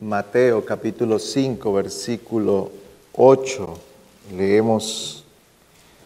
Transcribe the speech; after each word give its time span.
Mateo 0.00 0.64
capítulo 0.64 1.18
5, 1.18 1.72
versículo 1.72 2.70
8. 3.14 3.78
Leemos 4.36 5.24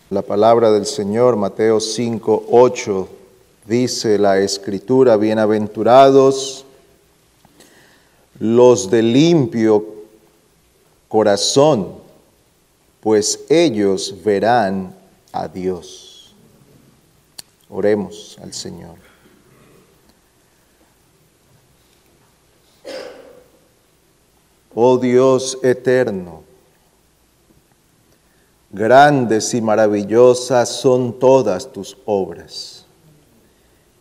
la 0.08 0.22
palabra 0.22 0.72
del 0.72 0.86
Señor, 0.86 1.36
Mateo 1.36 1.78
5, 1.78 2.46
8. 2.50 3.08
Dice 3.66 4.18
la 4.18 4.38
escritura, 4.38 5.18
bienaventurados 5.18 6.64
los 8.38 8.90
de 8.90 9.02
limpio 9.02 9.84
corazón, 11.06 11.92
pues 13.02 13.40
ellos 13.50 14.16
verán 14.24 14.94
a 15.32 15.48
Dios. 15.48 16.32
Oremos 17.68 18.38
al 18.42 18.54
Señor. 18.54 19.11
Oh 24.74 24.96
Dios 24.96 25.58
eterno, 25.62 26.42
grandes 28.70 29.52
y 29.52 29.60
maravillosas 29.60 30.68
son 30.68 31.18
todas 31.18 31.70
tus 31.72 31.96
obras. 32.06 32.86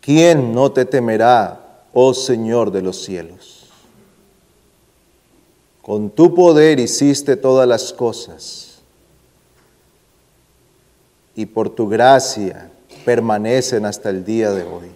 ¿Quién 0.00 0.52
no 0.54 0.72
te 0.72 0.84
temerá, 0.84 1.84
oh 1.92 2.14
Señor 2.14 2.70
de 2.70 2.82
los 2.82 3.04
cielos? 3.04 3.66
Con 5.82 6.10
tu 6.10 6.34
poder 6.34 6.80
hiciste 6.80 7.36
todas 7.36 7.68
las 7.68 7.92
cosas 7.92 8.78
y 11.34 11.46
por 11.46 11.70
tu 11.70 11.88
gracia 11.88 12.70
permanecen 13.04 13.84
hasta 13.84 14.10
el 14.10 14.24
día 14.24 14.52
de 14.52 14.62
hoy. 14.62 14.90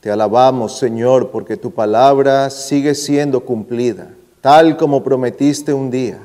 Te 0.00 0.10
alabamos, 0.10 0.78
Señor, 0.78 1.30
porque 1.30 1.56
tu 1.56 1.70
palabra 1.72 2.48
sigue 2.48 2.94
siendo 2.94 3.40
cumplida, 3.40 4.10
tal 4.46 4.76
como 4.76 5.02
prometiste 5.02 5.74
un 5.74 5.90
día, 5.90 6.24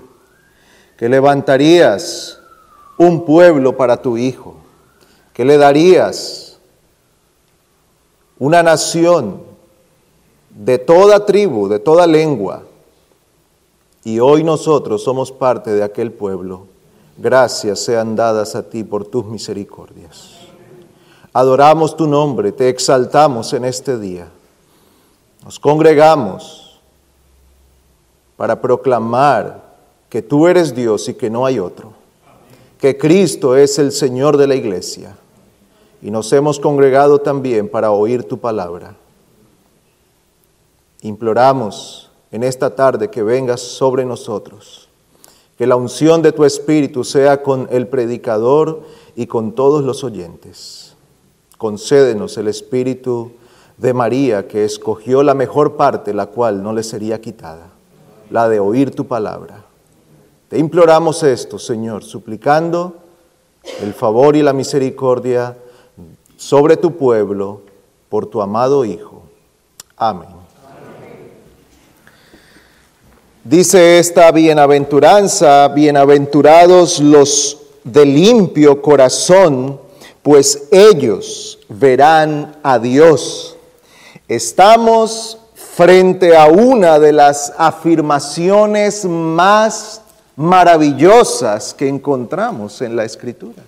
que 0.95 1.09
levantarías 1.09 2.39
un 2.99 3.25
pueblo 3.25 3.75
para 3.75 3.99
tu 3.99 4.15
Hijo, 4.15 4.57
que 5.33 5.43
le 5.43 5.57
darías 5.57 6.59
una 8.37 8.61
nación 8.61 9.41
de 10.51 10.77
toda 10.77 11.25
tribu, 11.25 11.67
de 11.67 11.79
toda 11.79 12.05
lengua, 12.05 12.61
y 14.03 14.19
hoy 14.19 14.43
nosotros 14.43 15.03
somos 15.03 15.31
parte 15.31 15.71
de 15.71 15.81
aquel 15.81 16.11
pueblo. 16.11 16.67
Gracias 17.17 17.79
sean 17.79 18.15
dadas 18.15 18.53
a 18.53 18.69
ti 18.69 18.83
por 18.83 19.03
tus 19.03 19.25
misericordias. 19.25 20.29
Adoramos 21.33 21.97
tu 21.97 22.05
nombre, 22.05 22.51
te 22.51 22.69
exaltamos 22.69 23.51
en 23.53 23.65
este 23.65 23.97
día. 23.97 24.29
Nos 25.43 25.59
congregamos 25.59 26.70
para 28.41 28.59
proclamar 28.59 29.61
que 30.09 30.23
tú 30.23 30.47
eres 30.47 30.73
Dios 30.73 31.07
y 31.07 31.13
que 31.13 31.29
no 31.29 31.45
hay 31.45 31.59
otro, 31.59 31.93
que 32.79 32.97
Cristo 32.97 33.55
es 33.55 33.77
el 33.77 33.91
Señor 33.91 34.35
de 34.35 34.47
la 34.47 34.55
iglesia. 34.55 35.15
Y 36.01 36.09
nos 36.09 36.33
hemos 36.33 36.59
congregado 36.59 37.19
también 37.19 37.69
para 37.69 37.91
oír 37.91 38.23
tu 38.23 38.39
palabra. 38.39 38.95
Imploramos 41.03 42.09
en 42.31 42.41
esta 42.41 42.75
tarde 42.75 43.11
que 43.11 43.21
vengas 43.21 43.61
sobre 43.61 44.05
nosotros, 44.05 44.89
que 45.55 45.67
la 45.67 45.75
unción 45.75 46.23
de 46.23 46.31
tu 46.31 46.43
Espíritu 46.43 47.03
sea 47.03 47.43
con 47.43 47.67
el 47.69 47.87
predicador 47.87 48.81
y 49.15 49.27
con 49.27 49.51
todos 49.51 49.83
los 49.83 50.03
oyentes 50.03 50.95
concédenos 51.61 52.39
el 52.39 52.47
espíritu 52.47 53.33
de 53.77 53.93
María, 53.93 54.47
que 54.47 54.65
escogió 54.65 55.21
la 55.21 55.35
mejor 55.35 55.77
parte, 55.77 56.11
la 56.11 56.25
cual 56.25 56.63
no 56.63 56.73
le 56.73 56.81
sería 56.81 57.21
quitada, 57.21 57.70
la 58.31 58.49
de 58.49 58.59
oír 58.59 58.95
tu 58.95 59.05
palabra. 59.05 59.63
Te 60.49 60.57
imploramos 60.57 61.21
esto, 61.23 61.59
Señor, 61.59 62.03
suplicando 62.03 62.95
el 63.81 63.93
favor 63.93 64.35
y 64.35 64.41
la 64.41 64.53
misericordia 64.53 65.57
sobre 66.35 66.77
tu 66.77 66.97
pueblo 66.97 67.61
por 68.09 68.25
tu 68.25 68.41
amado 68.41 68.83
Hijo. 68.83 69.21
Amén. 69.95 70.29
Dice 73.43 73.99
esta 73.99 74.31
bienaventuranza, 74.31 75.67
bienaventurados 75.69 76.99
los 76.99 77.57
de 77.83 78.05
limpio 78.05 78.81
corazón, 78.81 79.79
pues 80.21 80.67
ellos 80.71 81.59
verán 81.67 82.55
a 82.61 82.77
Dios. 82.77 83.57
Estamos 84.27 85.40
frente 85.75 86.35
a 86.35 86.47
una 86.47 86.99
de 86.99 87.11
las 87.11 87.53
afirmaciones 87.57 89.05
más 89.05 90.01
maravillosas 90.35 91.73
que 91.73 91.87
encontramos 91.87 92.81
en 92.81 92.95
la 92.95 93.05
Escritura. 93.05 93.63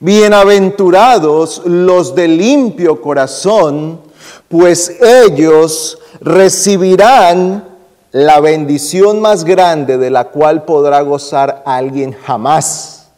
Bienaventurados 0.00 1.62
los 1.64 2.14
de 2.14 2.28
limpio 2.28 3.00
corazón, 3.00 4.00
pues 4.48 4.96
ellos 5.00 5.98
recibirán 6.20 7.68
la 8.12 8.40
bendición 8.40 9.20
más 9.20 9.44
grande 9.44 9.98
de 9.98 10.10
la 10.10 10.24
cual 10.24 10.64
podrá 10.64 11.00
gozar 11.02 11.62
alguien 11.64 12.12
jamás, 12.12 13.08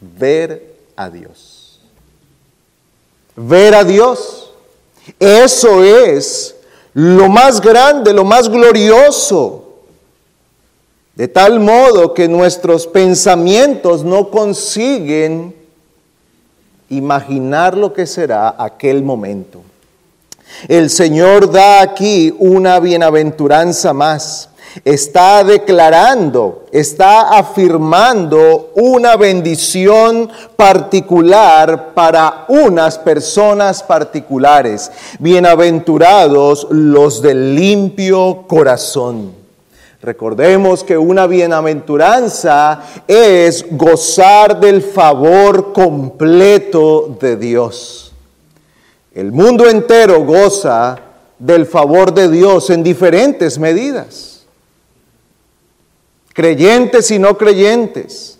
ver 0.00 0.76
a 0.96 1.10
Dios 1.10 1.60
ver 3.40 3.74
a 3.74 3.84
Dios. 3.84 4.52
Eso 5.18 5.82
es 5.82 6.54
lo 6.94 7.28
más 7.28 7.60
grande, 7.60 8.12
lo 8.12 8.24
más 8.24 8.48
glorioso. 8.48 9.64
De 11.14 11.28
tal 11.28 11.60
modo 11.60 12.14
que 12.14 12.28
nuestros 12.28 12.86
pensamientos 12.86 14.04
no 14.04 14.30
consiguen 14.30 15.54
imaginar 16.88 17.76
lo 17.76 17.92
que 17.92 18.06
será 18.06 18.54
aquel 18.58 19.02
momento. 19.02 19.60
El 20.68 20.90
Señor 20.90 21.50
da 21.50 21.80
aquí 21.82 22.34
una 22.38 22.80
bienaventuranza 22.80 23.92
más 23.92 24.49
está 24.84 25.44
declarando, 25.44 26.64
está 26.70 27.36
afirmando 27.36 28.72
una 28.76 29.16
bendición 29.16 30.30
particular 30.56 31.92
para 31.94 32.44
unas 32.48 32.98
personas 32.98 33.82
particulares. 33.82 34.90
Bienaventurados 35.18 36.66
los 36.70 37.20
del 37.22 37.54
limpio 37.54 38.44
corazón. 38.46 39.32
Recordemos 40.02 40.82
que 40.82 40.96
una 40.96 41.26
bienaventuranza 41.26 42.80
es 43.06 43.66
gozar 43.70 44.58
del 44.58 44.80
favor 44.80 45.74
completo 45.74 47.16
de 47.20 47.36
Dios. 47.36 48.12
El 49.12 49.32
mundo 49.32 49.68
entero 49.68 50.24
goza 50.24 50.96
del 51.38 51.66
favor 51.66 52.14
de 52.14 52.30
Dios 52.30 52.70
en 52.70 52.82
diferentes 52.82 53.58
medidas 53.58 54.29
creyentes 56.40 57.10
y 57.10 57.18
no 57.18 57.36
creyentes, 57.36 58.38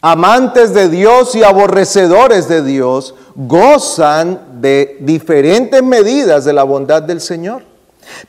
amantes 0.00 0.72
de 0.72 0.88
Dios 0.88 1.34
y 1.34 1.42
aborrecedores 1.42 2.48
de 2.48 2.62
Dios, 2.62 3.14
gozan 3.34 4.62
de 4.62 4.96
diferentes 5.00 5.82
medidas 5.82 6.46
de 6.46 6.54
la 6.54 6.62
bondad 6.62 7.02
del 7.02 7.20
Señor. 7.20 7.64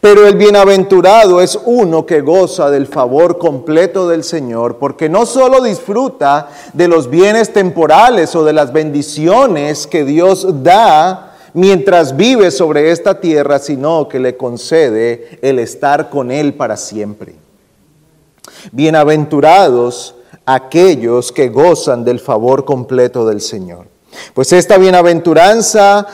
Pero 0.01 0.27
el 0.27 0.35
bienaventurado 0.35 1.39
es 1.39 1.57
uno 1.63 2.05
que 2.05 2.19
goza 2.19 2.69
del 2.69 2.87
favor 2.87 3.37
completo 3.37 4.09
del 4.09 4.25
Señor, 4.25 4.75
porque 4.79 5.07
no 5.07 5.25
solo 5.25 5.63
disfruta 5.63 6.49
de 6.73 6.89
los 6.89 7.09
bienes 7.09 7.53
temporales 7.53 8.35
o 8.35 8.43
de 8.43 8.51
las 8.51 8.73
bendiciones 8.73 9.87
que 9.87 10.03
Dios 10.03 10.45
da 10.61 11.37
mientras 11.53 12.17
vive 12.17 12.51
sobre 12.51 12.91
esta 12.91 13.21
tierra, 13.21 13.59
sino 13.59 14.09
que 14.09 14.19
le 14.19 14.35
concede 14.35 15.39
el 15.41 15.57
estar 15.57 16.09
con 16.09 16.31
Él 16.31 16.53
para 16.55 16.75
siempre. 16.75 17.46
Bienaventurados 18.71 20.15
aquellos 20.45 21.31
que 21.31 21.49
gozan 21.49 22.03
del 22.05 22.19
favor 22.19 22.65
completo 22.65 23.25
del 23.25 23.41
Señor. 23.41 23.87
Pues 24.33 24.53
esta 24.53 24.77
bienaventuranza 24.77 26.07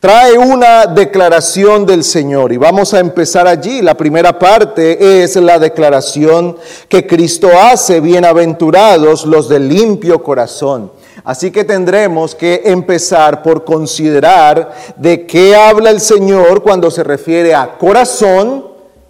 trae 0.00 0.38
una 0.38 0.86
declaración 0.86 1.84
del 1.84 2.04
Señor 2.04 2.52
y 2.52 2.56
vamos 2.56 2.94
a 2.94 3.00
empezar 3.00 3.46
allí. 3.46 3.82
La 3.82 3.96
primera 3.96 4.38
parte 4.38 5.22
es 5.22 5.36
la 5.36 5.58
declaración 5.58 6.56
que 6.88 7.06
Cristo 7.06 7.50
hace, 7.60 8.00
bienaventurados 8.00 9.26
los 9.26 9.48
de 9.48 9.60
limpio 9.60 10.22
corazón. 10.22 10.92
Así 11.24 11.50
que 11.50 11.64
tendremos 11.64 12.34
que 12.34 12.62
empezar 12.64 13.42
por 13.42 13.64
considerar 13.64 14.72
de 14.96 15.26
qué 15.26 15.54
habla 15.54 15.90
el 15.90 16.00
Señor 16.00 16.62
cuando 16.62 16.90
se 16.90 17.04
refiere 17.04 17.54
a 17.54 17.76
corazón 17.76 18.66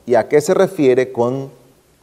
y 0.07 0.15
a 0.15 0.27
qué 0.27 0.41
se 0.41 0.55
refiere 0.55 1.13
con 1.13 1.58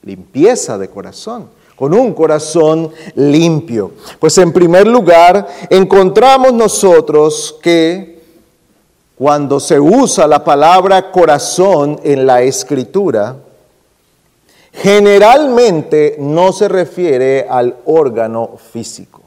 limpieza 0.06 0.78
de 0.78 0.90
corazón, 0.90 1.50
con 1.76 1.94
un 1.94 2.14
corazón 2.14 2.92
limpio. 3.16 3.92
Pues 4.20 4.38
en 4.38 4.54
primer 4.54 4.88
lugar, 4.88 5.48
encontramos 5.70 6.54
nosotros 6.54 7.58
que 7.62 8.16
cuando 9.18 9.60
se 9.60 9.80
usa 9.80 10.28
la 10.28 10.44
palabra 10.44 11.12
corazón 11.12 12.00
en 12.04 12.26
la 12.26 12.42
escritura, 12.42 13.36
generalmente 14.74 16.18
no 16.20 16.52
se 16.54 16.68
refiere 16.68 17.48
al 17.50 17.78
órgano 17.86 18.58
físico. 18.72 19.22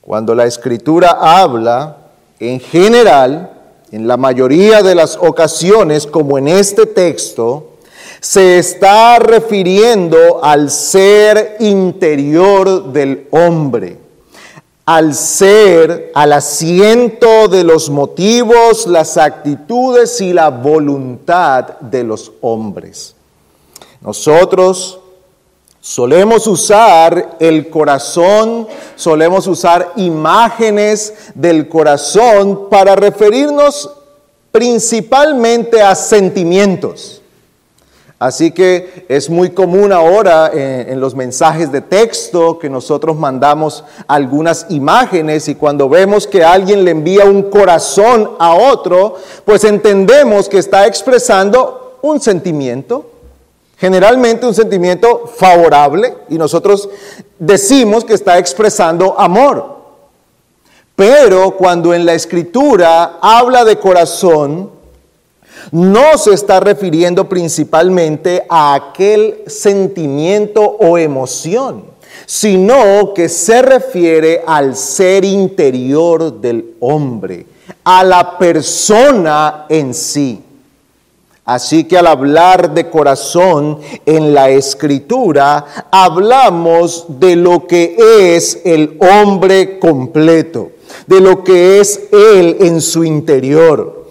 Cuando 0.00 0.34
la 0.34 0.46
escritura 0.46 1.18
habla, 1.20 1.96
en 2.38 2.60
general, 2.60 3.55
en 3.92 4.06
la 4.06 4.16
mayoría 4.16 4.82
de 4.82 4.94
las 4.94 5.16
ocasiones, 5.16 6.06
como 6.06 6.38
en 6.38 6.48
este 6.48 6.86
texto, 6.86 7.72
se 8.20 8.58
está 8.58 9.18
refiriendo 9.18 10.42
al 10.42 10.70
ser 10.70 11.56
interior 11.60 12.92
del 12.92 13.28
hombre 13.30 14.06
al 14.86 15.14
ser, 15.14 16.12
al 16.14 16.32
asiento 16.32 17.48
de 17.48 17.64
los 17.64 17.90
motivos, 17.90 18.86
las 18.86 19.16
actitudes 19.16 20.20
y 20.20 20.32
la 20.32 20.48
voluntad 20.50 21.80
de 21.80 22.04
los 22.04 22.30
hombres. 22.40 23.16
Nosotros 24.00 25.00
solemos 25.86 26.48
usar 26.48 27.36
el 27.38 27.70
corazón, 27.70 28.66
solemos 28.96 29.46
usar 29.46 29.92
imágenes 29.94 31.14
del 31.32 31.68
corazón 31.68 32.68
para 32.68 32.96
referirnos 32.96 33.92
principalmente 34.50 35.80
a 35.80 35.94
sentimientos. 35.94 37.22
Así 38.18 38.50
que 38.50 39.06
es 39.08 39.30
muy 39.30 39.50
común 39.50 39.92
ahora 39.92 40.50
eh, 40.52 40.86
en, 40.88 40.98
los 40.98 41.14
mensajes 41.14 41.70
de 41.70 41.82
texto 41.82 42.58
que 42.58 42.68
nosotros 42.68 43.14
mandamos 43.14 43.84
algunas 44.08 44.66
imágenes 44.70 45.46
y 45.46 45.54
cuando 45.54 45.88
vemos 45.88 46.26
que 46.26 46.42
alguien 46.42 46.84
le 46.84 46.90
envía 46.90 47.26
un 47.26 47.44
corazón 47.44 48.32
a 48.40 48.56
otro, 48.56 49.14
pues 49.44 49.62
entendemos 49.62 50.48
que 50.48 50.58
está 50.58 50.84
expresando 50.88 51.98
un 52.02 52.20
sentimiento, 52.20 53.12
generalmente 53.76 54.46
un 54.46 54.54
sentimiento 54.54 55.26
favorable 55.26 56.14
y 56.28 56.38
nosotros 56.38 56.88
decimos 57.38 58.04
que 58.04 58.14
está 58.14 58.38
expresando 58.38 59.18
amor. 59.18 59.76
Pero 60.94 61.56
cuando 61.56 61.92
en 61.92 62.06
la 62.06 62.14
escritura 62.14 63.18
habla 63.20 63.64
de 63.64 63.78
corazón, 63.78 64.70
no 65.70 66.16
se 66.16 66.32
está 66.32 66.60
refiriendo 66.60 67.28
principalmente 67.28 68.46
a 68.48 68.74
aquel 68.74 69.42
sentimiento 69.46 70.62
o 70.62 70.96
emoción, 70.96 71.84
sino 72.24 73.12
que 73.12 73.28
se 73.28 73.60
refiere 73.60 74.42
al 74.46 74.74
ser 74.74 75.24
interior 75.24 76.40
del 76.40 76.76
hombre, 76.80 77.46
a 77.84 78.02
la 78.02 78.38
persona 78.38 79.66
en 79.68 79.92
sí. 79.92 80.45
Así 81.46 81.84
que 81.84 81.96
al 81.96 82.08
hablar 82.08 82.74
de 82.74 82.90
corazón 82.90 83.78
en 84.04 84.34
la 84.34 84.50
escritura, 84.50 85.64
hablamos 85.92 87.06
de 87.20 87.36
lo 87.36 87.68
que 87.68 87.96
es 88.34 88.62
el 88.64 88.98
hombre 88.98 89.78
completo, 89.78 90.72
de 91.06 91.20
lo 91.20 91.44
que 91.44 91.78
es 91.78 92.08
él 92.10 92.56
en 92.58 92.80
su 92.80 93.04
interior. 93.04 94.06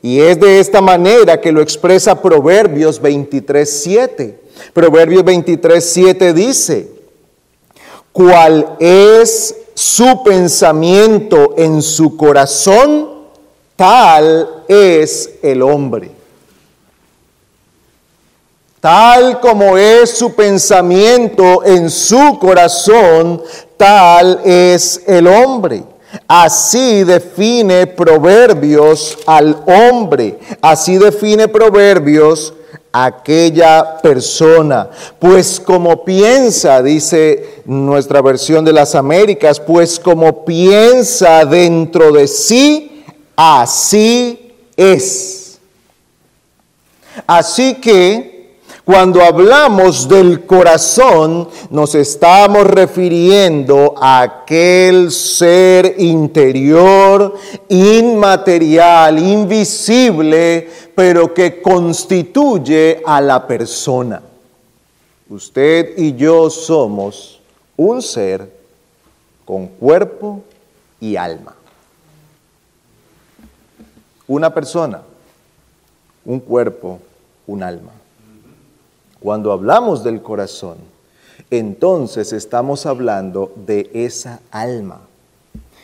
Y 0.00 0.20
es 0.20 0.38
de 0.38 0.60
esta 0.60 0.80
manera 0.80 1.40
que 1.40 1.50
lo 1.50 1.60
expresa 1.60 2.22
Proverbios 2.22 3.02
23.7. 3.02 4.34
Proverbios 4.72 5.24
23.7 5.24 6.32
dice, 6.32 6.88
cuál 8.12 8.76
es 8.78 9.56
su 9.74 10.22
pensamiento 10.22 11.54
en 11.56 11.82
su 11.82 12.16
corazón, 12.16 13.08
tal 13.74 14.62
es 14.68 15.30
el 15.42 15.62
hombre. 15.62 16.19
Tal 18.80 19.40
como 19.40 19.76
es 19.76 20.10
su 20.10 20.34
pensamiento 20.34 21.62
en 21.64 21.90
su 21.90 22.38
corazón, 22.38 23.42
tal 23.76 24.40
es 24.42 25.02
el 25.06 25.26
hombre. 25.26 25.84
Así 26.26 27.04
define 27.04 27.86
Proverbios 27.86 29.18
al 29.26 29.62
hombre, 29.66 30.38
así 30.62 30.96
define 30.96 31.46
Proverbios 31.46 32.54
aquella 32.90 33.98
persona. 33.98 34.88
Pues 35.18 35.60
como 35.60 36.02
piensa, 36.04 36.82
dice 36.82 37.62
nuestra 37.66 38.22
versión 38.22 38.64
de 38.64 38.72
las 38.72 38.94
Américas, 38.94 39.60
pues 39.60 40.00
como 40.00 40.44
piensa 40.44 41.44
dentro 41.44 42.12
de 42.12 42.26
sí, 42.26 43.04
así 43.36 44.54
es. 44.76 45.58
Así 47.26 47.74
que 47.74 48.29
cuando 48.90 49.22
hablamos 49.22 50.08
del 50.08 50.44
corazón, 50.46 51.48
nos 51.70 51.94
estamos 51.94 52.64
refiriendo 52.64 53.94
a 53.96 54.22
aquel 54.22 55.12
ser 55.12 55.94
interior, 55.98 57.36
inmaterial, 57.68 59.16
invisible, 59.16 60.68
pero 60.92 61.32
que 61.32 61.62
constituye 61.62 63.00
a 63.06 63.20
la 63.20 63.46
persona. 63.46 64.20
Usted 65.28 65.96
y 65.96 66.16
yo 66.16 66.50
somos 66.50 67.40
un 67.76 68.02
ser 68.02 68.52
con 69.44 69.68
cuerpo 69.68 70.42
y 70.98 71.14
alma. 71.14 71.54
Una 74.26 74.52
persona, 74.52 75.00
un 76.24 76.40
cuerpo, 76.40 76.98
un 77.46 77.62
alma. 77.62 77.99
Cuando 79.20 79.52
hablamos 79.52 80.02
del 80.02 80.22
corazón, 80.22 80.78
entonces 81.50 82.32
estamos 82.32 82.86
hablando 82.86 83.52
de 83.54 83.90
esa 83.92 84.40
alma, 84.50 85.02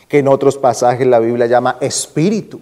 que 0.07 0.19
en 0.19 0.27
otros 0.27 0.57
pasajes 0.57 1.05
la 1.05 1.19
Biblia 1.19 1.45
llama 1.45 1.77
espíritu, 1.79 2.59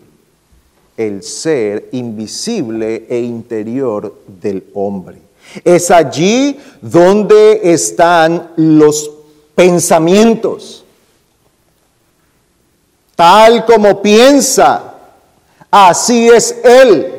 el 0.98 1.24
ser 1.24 1.90
invisible 1.94 3.06
e 3.10 3.20
interior 3.20 4.14
del 4.28 4.66
hombre. 4.74 5.22
Es 5.64 5.92
allí 5.92 6.60
donde 6.82 7.62
están 7.64 8.52
los 8.58 9.12
pensamientos. 9.54 10.84
Tal 13.16 13.66
como 13.66 14.02
piensa, 14.02 14.96
así 15.72 16.28
es 16.28 16.60
Él 16.64 17.15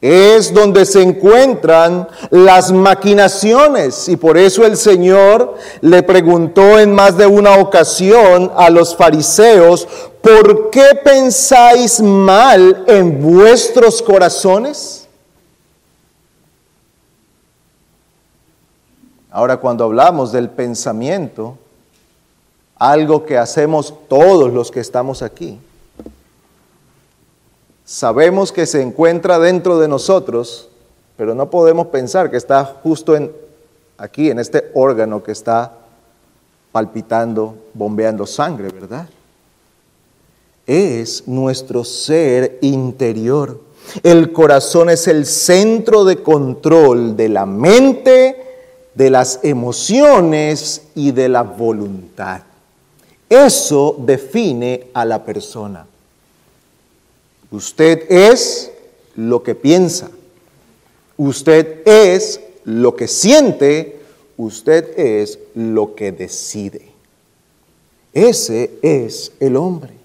es 0.00 0.54
donde 0.54 0.86
se 0.86 1.02
encuentran 1.02 2.08
las 2.30 2.72
maquinaciones. 2.72 4.08
Y 4.08 4.16
por 4.16 4.38
eso 4.38 4.64
el 4.64 4.76
Señor 4.76 5.56
le 5.82 6.02
preguntó 6.02 6.78
en 6.78 6.94
más 6.94 7.16
de 7.16 7.26
una 7.26 7.58
ocasión 7.58 8.50
a 8.56 8.70
los 8.70 8.96
fariseos, 8.96 9.86
¿por 10.22 10.70
qué 10.70 10.98
pensáis 11.04 12.00
mal 12.00 12.84
en 12.86 13.22
vuestros 13.22 14.00
corazones? 14.00 15.06
Ahora 19.30 19.58
cuando 19.58 19.84
hablamos 19.84 20.32
del 20.32 20.48
pensamiento, 20.48 21.56
algo 22.76 23.26
que 23.26 23.36
hacemos 23.36 23.94
todos 24.08 24.52
los 24.52 24.70
que 24.70 24.80
estamos 24.80 25.22
aquí, 25.22 25.60
sabemos 27.90 28.52
que 28.52 28.66
se 28.66 28.80
encuentra 28.80 29.40
dentro 29.40 29.80
de 29.80 29.88
nosotros, 29.88 30.68
pero 31.16 31.34
no 31.34 31.50
podemos 31.50 31.88
pensar 31.88 32.30
que 32.30 32.36
está 32.36 32.64
justo 32.64 33.18
aquí, 33.98 34.30
en 34.30 34.38
este 34.38 34.70
órgano 34.74 35.24
que 35.24 35.32
está 35.32 35.72
palpitando, 36.70 37.56
bombeando 37.74 38.26
sangre, 38.26 38.68
¿verdad? 38.68 39.08
Es 40.68 41.26
nuestro 41.26 41.82
ser 41.82 42.58
interior. 42.60 43.60
El 44.04 44.30
corazón 44.32 44.88
es 44.88 45.08
el 45.08 45.26
centro 45.26 46.04
de 46.04 46.22
control 46.22 47.16
de 47.16 47.28
la 47.28 47.44
mente, 47.44 48.36
de 48.94 49.10
las 49.10 49.40
emociones 49.42 50.82
y 50.94 51.10
de 51.10 51.28
la 51.28 51.42
voluntad. 51.42 52.42
Eso 53.28 53.96
define 53.98 54.90
a 54.94 55.04
la 55.04 55.24
persona. 55.24 55.89
Usted 57.50 58.10
es 58.10 58.70
lo 59.16 59.42
que 59.42 59.54
piensa. 59.54 60.10
Usted 61.16 61.86
es 61.86 62.40
lo 62.64 62.94
que 62.94 63.08
siente. 63.08 64.00
Usted 64.36 64.98
es 64.98 65.38
lo 65.54 65.94
que 65.94 66.12
decide. 66.12 66.90
Ese 68.12 68.70
es 68.82 69.32
el 69.40 69.56
hombre. 69.56 70.00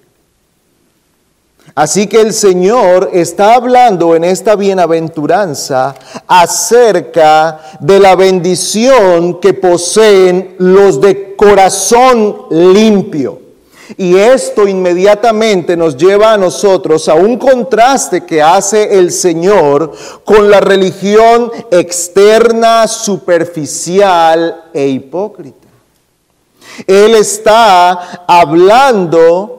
Así 1.73 2.07
que 2.07 2.21
el 2.21 2.33
Señor 2.33 3.09
está 3.13 3.55
hablando 3.55 4.15
en 4.15 4.23
esta 4.23 4.55
bienaventuranza 4.55 5.95
acerca 6.27 7.59
de 7.79 7.99
la 7.99 8.15
bendición 8.15 9.39
que 9.39 9.53
poseen 9.53 10.55
los 10.59 11.01
de 11.01 11.35
corazón 11.35 12.45
limpio. 12.51 13.44
Y 13.98 14.18
esto 14.18 14.68
inmediatamente 14.68 15.77
nos 15.77 15.96
lleva 15.96 16.34
a 16.34 16.38
nosotros 16.38 17.08
a 17.08 17.13
un 17.13 17.38
contraste 17.38 18.25
que 18.25 18.42
hace 18.42 18.98
el 18.98 19.12
Señor 19.12 19.92
con 20.24 20.50
la 20.50 20.60
religión 20.60 21.51
externa, 21.70 22.88
superficial 22.88 24.65
e 24.74 24.88
hipócrita. 24.88 25.68
Él 26.88 27.15
está 27.15 28.25
hablando 28.27 29.56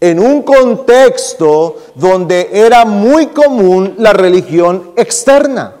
en 0.00 0.20
un 0.20 0.42
contexto 0.42 1.76
donde 1.94 2.50
era 2.52 2.84
muy 2.84 3.28
común 3.28 3.94
la 3.98 4.12
religión 4.12 4.92
externa. 4.96 5.74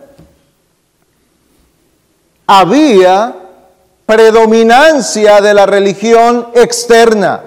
Había 2.46 3.34
predominancia 4.06 5.40
de 5.40 5.52
la 5.52 5.66
religión 5.66 6.48
externa. 6.54 7.42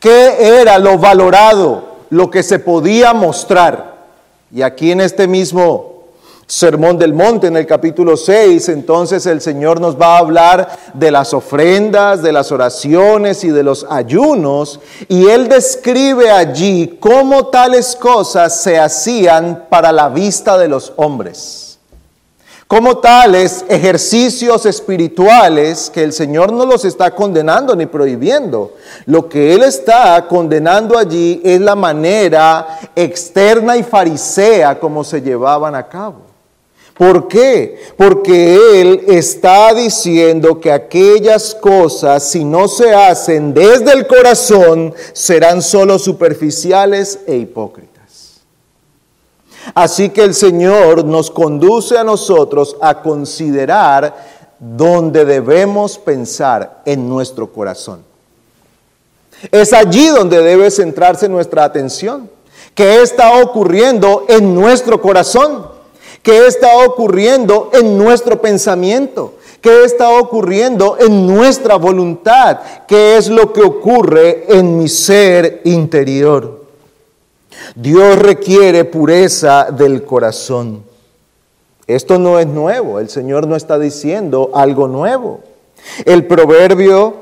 ¿Qué 0.00 0.60
era 0.60 0.78
lo 0.78 0.96
valorado, 0.96 1.84
lo 2.08 2.30
que 2.30 2.42
se 2.42 2.58
podía 2.58 3.12
mostrar? 3.12 3.98
Y 4.50 4.62
aquí 4.62 4.92
en 4.92 5.02
este 5.02 5.28
mismo 5.28 6.04
Sermón 6.46 6.98
del 6.98 7.12
Monte 7.12 7.48
en 7.48 7.56
el 7.58 7.66
capítulo 7.66 8.16
6, 8.16 8.70
entonces 8.70 9.26
el 9.26 9.42
Señor 9.42 9.78
nos 9.78 10.00
va 10.00 10.16
a 10.16 10.20
hablar 10.20 10.70
de 10.94 11.10
las 11.10 11.34
ofrendas, 11.34 12.22
de 12.22 12.32
las 12.32 12.50
oraciones 12.50 13.44
y 13.44 13.50
de 13.50 13.62
los 13.62 13.86
ayunos, 13.88 14.80
y 15.06 15.26
Él 15.26 15.48
describe 15.48 16.30
allí 16.30 16.96
cómo 16.98 17.48
tales 17.48 17.94
cosas 17.94 18.58
se 18.60 18.78
hacían 18.78 19.66
para 19.68 19.92
la 19.92 20.08
vista 20.08 20.56
de 20.56 20.68
los 20.68 20.94
hombres 20.96 21.69
como 22.70 22.98
tales 22.98 23.64
ejercicios 23.68 24.64
espirituales 24.64 25.90
que 25.92 26.04
el 26.04 26.12
Señor 26.12 26.52
no 26.52 26.64
los 26.64 26.84
está 26.84 27.12
condenando 27.12 27.74
ni 27.74 27.86
prohibiendo. 27.86 28.74
Lo 29.06 29.28
que 29.28 29.52
Él 29.54 29.64
está 29.64 30.24
condenando 30.28 30.96
allí 30.96 31.40
es 31.42 31.60
la 31.60 31.74
manera 31.74 32.78
externa 32.94 33.76
y 33.76 33.82
farisea 33.82 34.78
como 34.78 35.02
se 35.02 35.20
llevaban 35.20 35.74
a 35.74 35.88
cabo. 35.88 36.18
¿Por 36.96 37.26
qué? 37.26 37.76
Porque 37.96 38.80
Él 38.80 39.02
está 39.08 39.74
diciendo 39.74 40.60
que 40.60 40.70
aquellas 40.70 41.56
cosas, 41.56 42.22
si 42.22 42.44
no 42.44 42.68
se 42.68 42.94
hacen 42.94 43.52
desde 43.52 43.92
el 43.94 44.06
corazón, 44.06 44.94
serán 45.12 45.60
solo 45.60 45.98
superficiales 45.98 47.18
e 47.26 47.34
hipócritas. 47.34 47.89
Así 49.74 50.10
que 50.10 50.24
el 50.24 50.34
Señor 50.34 51.04
nos 51.04 51.30
conduce 51.30 51.96
a 51.96 52.04
nosotros 52.04 52.76
a 52.80 53.02
considerar 53.02 54.14
donde 54.58 55.24
debemos 55.24 55.98
pensar 55.98 56.82
en 56.84 57.08
nuestro 57.08 57.50
corazón. 57.52 58.02
Es 59.50 59.72
allí 59.72 60.08
donde 60.08 60.42
debe 60.42 60.70
centrarse 60.70 61.28
nuestra 61.28 61.64
atención. 61.64 62.30
¿Qué 62.74 63.02
está 63.02 63.42
ocurriendo 63.42 64.26
en 64.28 64.54
nuestro 64.54 65.00
corazón? 65.00 65.66
¿Qué 66.22 66.46
está 66.46 66.76
ocurriendo 66.86 67.70
en 67.72 67.96
nuestro 67.96 68.40
pensamiento? 68.40 69.34
¿Qué 69.62 69.84
está 69.84 70.10
ocurriendo 70.18 70.96
en 70.98 71.26
nuestra 71.26 71.76
voluntad? 71.76 72.60
¿Qué 72.86 73.16
es 73.16 73.28
lo 73.28 73.52
que 73.52 73.62
ocurre 73.62 74.44
en 74.48 74.78
mi 74.78 74.88
ser 74.88 75.62
interior? 75.64 76.59
Dios 77.74 78.18
requiere 78.18 78.84
pureza 78.84 79.68
del 79.70 80.04
corazón. 80.04 80.84
Esto 81.86 82.18
no 82.18 82.38
es 82.38 82.46
nuevo, 82.46 83.00
el 83.00 83.08
Señor 83.08 83.46
no 83.46 83.56
está 83.56 83.78
diciendo 83.78 84.50
algo 84.54 84.86
nuevo. 84.86 85.40
El 86.04 86.26
proverbio, 86.26 87.16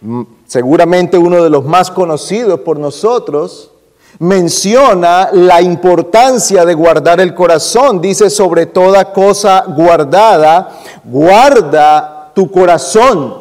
mm, 0.00 0.22
seguramente 0.46 1.16
uno 1.16 1.42
de 1.42 1.50
los 1.50 1.64
más 1.64 1.90
conocidos 1.90 2.60
por 2.60 2.78
nosotros, 2.78 3.70
menciona 4.18 5.30
la 5.32 5.62
importancia 5.62 6.64
de 6.64 6.74
guardar 6.74 7.20
el 7.20 7.34
corazón. 7.34 8.00
Dice, 8.00 8.30
sobre 8.30 8.66
toda 8.66 9.12
cosa 9.12 9.64
guardada, 9.68 10.80
guarda 11.04 12.32
tu 12.34 12.50
corazón, 12.50 13.34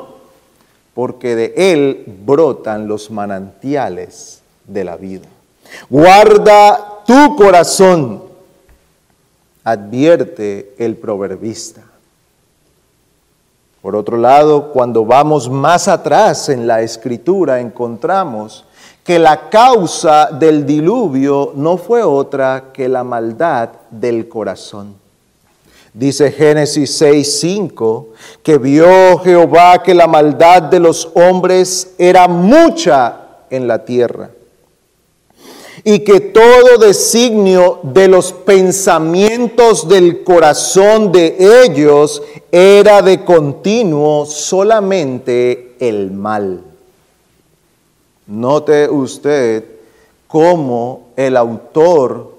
porque 0.93 1.35
de 1.35 1.53
él 1.57 2.03
brotan 2.25 2.87
los 2.87 3.11
manantiales 3.11 4.41
de 4.65 4.83
la 4.83 4.97
vida. 4.97 5.27
Guarda 5.89 7.03
tu 7.05 7.35
corazón, 7.35 8.21
advierte 9.63 10.75
el 10.77 10.97
proverbista. 10.97 11.81
Por 13.81 13.95
otro 13.95 14.17
lado, 14.17 14.73
cuando 14.73 15.05
vamos 15.05 15.49
más 15.49 15.87
atrás 15.87 16.49
en 16.49 16.67
la 16.67 16.81
escritura, 16.81 17.61
encontramos 17.61 18.65
que 19.03 19.17
la 19.17 19.49
causa 19.49 20.29
del 20.31 20.65
diluvio 20.65 21.53
no 21.55 21.77
fue 21.77 22.03
otra 22.03 22.65
que 22.73 22.89
la 22.89 23.05
maldad 23.05 23.69
del 23.89 24.27
corazón. 24.27 24.95
Dice 25.93 26.31
Génesis 26.31 27.01
6:5 27.01 28.07
que 28.43 28.57
vio 28.57 29.19
Jehová 29.19 29.81
que 29.81 29.93
la 29.93 30.07
maldad 30.07 30.63
de 30.63 30.79
los 30.79 31.09
hombres 31.15 31.95
era 31.97 32.27
mucha 32.27 33.21
en 33.49 33.67
la 33.67 33.85
tierra 33.85 34.29
y 35.89 35.99
que 35.99 36.19
todo 36.19 36.77
designio 36.77 37.79
de 37.81 38.09
los 38.09 38.33
pensamientos 38.33 39.87
del 39.87 40.21
corazón 40.25 41.13
de 41.13 41.37
ellos 41.63 42.21
era 42.51 43.01
de 43.01 43.23
continuo 43.23 44.25
solamente 44.25 45.77
el 45.79 46.11
mal. 46.11 46.61
Note 48.25 48.89
usted 48.89 49.63
cómo 50.27 51.11
el 51.15 51.37
autor 51.37 52.33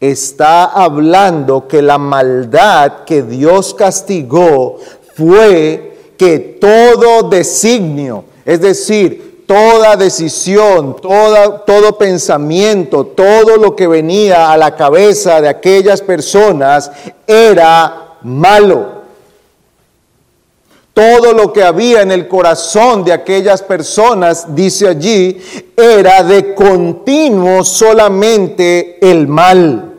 está 0.00 0.64
hablando 0.64 1.68
que 1.68 1.80
la 1.80 1.96
maldad 1.96 3.04
que 3.04 3.22
Dios 3.22 3.72
castigó 3.72 4.78
fue 5.14 5.96
que 6.18 6.40
todo 6.40 7.28
designio, 7.28 8.24
es 8.44 8.60
decir, 8.60 9.25
toda 9.46 9.96
decisión, 9.96 10.96
todo 11.00 11.98
pensamiento, 11.98 13.06
todo 13.06 13.56
lo 13.56 13.76
que 13.76 13.86
venía 13.86 14.50
a 14.50 14.56
la 14.56 14.74
cabeza 14.74 15.40
de 15.40 15.48
aquellas 15.48 16.02
personas 16.02 16.90
era 17.26 18.16
malo. 18.22 18.96
Todo 20.92 21.32
lo 21.32 21.52
que 21.52 21.62
había 21.62 22.00
en 22.02 22.10
el 22.10 22.26
corazón 22.26 23.04
de 23.04 23.12
aquellas 23.12 23.62
personas, 23.62 24.54
dice 24.54 24.88
allí, 24.88 25.40
era 25.76 26.22
de 26.22 26.54
continuo 26.54 27.62
solamente 27.64 28.98
el 29.08 29.28
mal. 29.28 29.95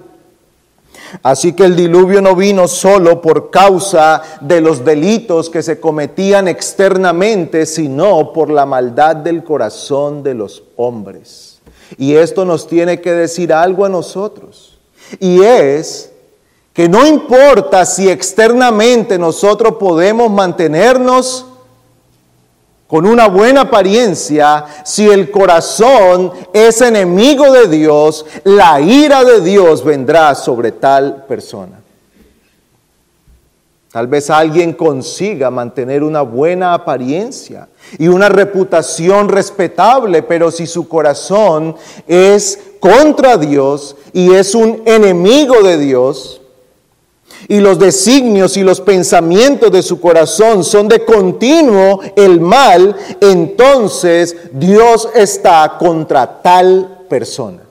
Así 1.23 1.53
que 1.53 1.65
el 1.65 1.75
diluvio 1.75 2.21
no 2.21 2.35
vino 2.35 2.67
solo 2.67 3.21
por 3.21 3.49
causa 3.49 4.21
de 4.41 4.61
los 4.61 4.83
delitos 4.83 5.49
que 5.49 5.63
se 5.63 5.79
cometían 5.79 6.47
externamente, 6.47 7.65
sino 7.65 8.33
por 8.33 8.49
la 8.49 8.65
maldad 8.65 9.15
del 9.15 9.43
corazón 9.43 10.23
de 10.23 10.33
los 10.33 10.63
hombres. 10.75 11.59
Y 11.97 12.15
esto 12.15 12.45
nos 12.45 12.67
tiene 12.67 12.99
que 13.01 13.11
decir 13.13 13.53
algo 13.53 13.85
a 13.85 13.89
nosotros. 13.89 14.77
Y 15.19 15.41
es 15.41 16.11
que 16.73 16.89
no 16.89 17.07
importa 17.07 17.85
si 17.85 18.09
externamente 18.09 19.17
nosotros 19.17 19.75
podemos 19.79 20.29
mantenernos 20.29 21.45
con 22.88 23.06
una 23.06 23.27
buena 23.27 23.62
apariencia, 23.62 24.65
si 24.84 25.10
el 25.10 25.29
corazón 25.29 26.32
es 26.53 26.82
enemigo 26.82 27.51
de 27.51 27.67
Dios, 27.67 28.25
la 28.46 28.79
ira 28.79 29.25
de 29.25 29.41
Dios 29.41 29.84
vendrá 29.84 30.34
sobre 30.36 30.72
tal 30.72 31.25
persona. 31.25 31.82
Tal 33.91 34.08
vez 34.08 34.29
alguien 34.29 34.74
consiga 34.74 35.50
mantener 35.50 36.03
una 36.03 36.22
buena 36.22 36.74
apariencia 36.74 37.67
y 37.98 38.08
una 38.08 38.29
reputación 38.29 39.27
respetable, 39.27 40.24
pero 40.24 40.51
si 40.51 40.67
su 40.67 40.88
corazón 40.88 41.75
es 42.06 42.60
contra 42.79 43.38
Dios 43.38 43.96
y 44.13 44.34
es 44.34 44.56
un 44.56 44.84
enemigo 44.86 45.63
de 45.63 45.77
Dios, 45.77 46.41
y 47.47 47.59
los 47.59 47.79
designios 47.79 48.57
y 48.57 48.63
los 48.63 48.81
pensamientos 48.81 49.71
de 49.71 49.81
su 49.81 49.99
corazón 50.01 50.63
son 50.63 50.87
de 50.87 51.05
continuo 51.05 52.01
el 52.15 52.41
mal, 52.41 52.95
entonces 53.21 54.35
Dios 54.51 55.07
está 55.15 55.77
contra 55.79 56.41
tal 56.41 57.05
persona. 57.09 57.63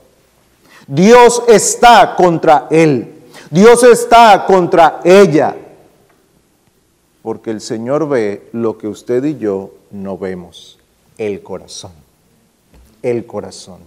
Dios 0.87 1.43
está 1.47 2.15
contra 2.15 2.67
él. 2.71 3.13
Dios 3.51 3.83
está 3.83 4.45
contra 4.47 5.01
ella. 5.03 5.55
Porque 7.21 7.51
el 7.51 7.61
Señor 7.61 8.07
ve 8.07 8.49
lo 8.53 8.77
que 8.77 8.87
usted 8.87 9.23
y 9.25 9.37
yo 9.37 9.71
no 9.91 10.17
vemos, 10.17 10.79
el 11.17 11.43
corazón. 11.43 11.91
El 13.01 13.25
corazón. 13.25 13.79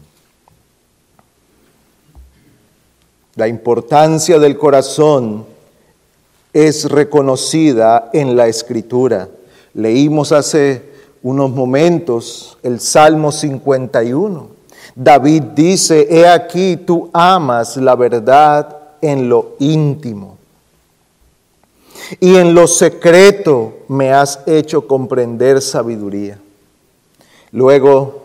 La 3.35 3.49
importancia 3.49 4.39
del 4.39 4.59
corazón 4.59 5.47
es 6.53 6.89
reconocida 6.91 8.11
en 8.13 8.37
la 8.37 8.49
escritura. 8.49 9.29
Leímos 9.75 10.33
hace 10.33 10.91
unos 11.23 11.51
momentos 11.51 12.59
el 12.63 12.81
Salmo 12.81 13.33
51. 13.33 14.49
David 14.95 15.43
dice, 15.55 16.07
he 16.11 16.27
aquí 16.27 16.77
tú 16.77 17.11
amas 17.13 17.77
la 17.77 17.95
verdad 17.95 18.79
en 19.01 19.29
lo 19.29 19.55
íntimo 19.59 20.41
y 22.19 22.37
en 22.37 22.55
lo 22.55 22.67
secreto 22.67 23.75
me 23.89 24.13
has 24.13 24.41
hecho 24.47 24.87
comprender 24.87 25.61
sabiduría. 25.63 26.39
Luego 27.53 28.20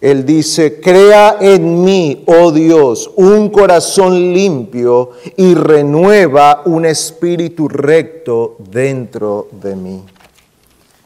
él 0.00 0.24
dice, 0.24 0.80
crea 0.80 1.38
en 1.40 1.82
mí, 1.82 2.22
oh 2.26 2.52
Dios, 2.52 3.10
un 3.16 3.48
corazón 3.48 4.32
limpio 4.32 5.10
y 5.36 5.54
renueva 5.54 6.62
un 6.66 6.86
espíritu 6.86 7.68
recto 7.68 8.56
dentro 8.58 9.48
de 9.50 9.74
mí. 9.74 10.04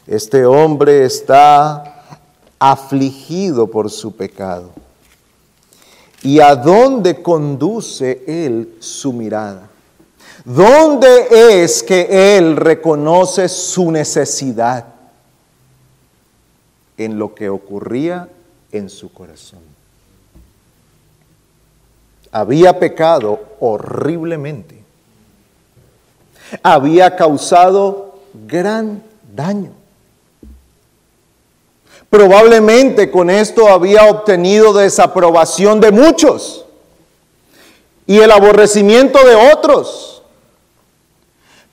Este 0.06 0.44
hombre 0.44 1.04
está 1.06 2.04
afligido 2.58 3.66
por 3.66 3.90
su 3.90 4.14
pecado. 4.14 4.70
¿Y 6.22 6.40
a 6.40 6.54
dónde 6.54 7.22
conduce 7.22 8.22
él 8.26 8.76
su 8.78 9.12
mirada? 9.12 9.70
¿Dónde 10.44 11.62
es 11.62 11.82
que 11.82 12.36
él 12.36 12.56
reconoce 12.56 13.48
su 13.48 13.90
necesidad? 13.90 14.86
En 16.98 17.18
lo 17.18 17.34
que 17.34 17.48
ocurría 17.48 18.28
en 18.72 18.90
su 18.90 19.12
corazón. 19.12 19.60
Había 22.32 22.78
pecado 22.78 23.40
horriblemente. 23.60 24.82
Había 26.62 27.14
causado 27.14 28.18
gran 28.48 29.02
daño. 29.34 29.72
Probablemente 32.08 33.10
con 33.10 33.30
esto 33.30 33.68
había 33.68 34.04
obtenido 34.04 34.72
desaprobación 34.72 35.80
de 35.80 35.92
muchos 35.92 36.66
y 38.06 38.18
el 38.18 38.30
aborrecimiento 38.30 39.24
de 39.24 39.34
otros. 39.34 40.22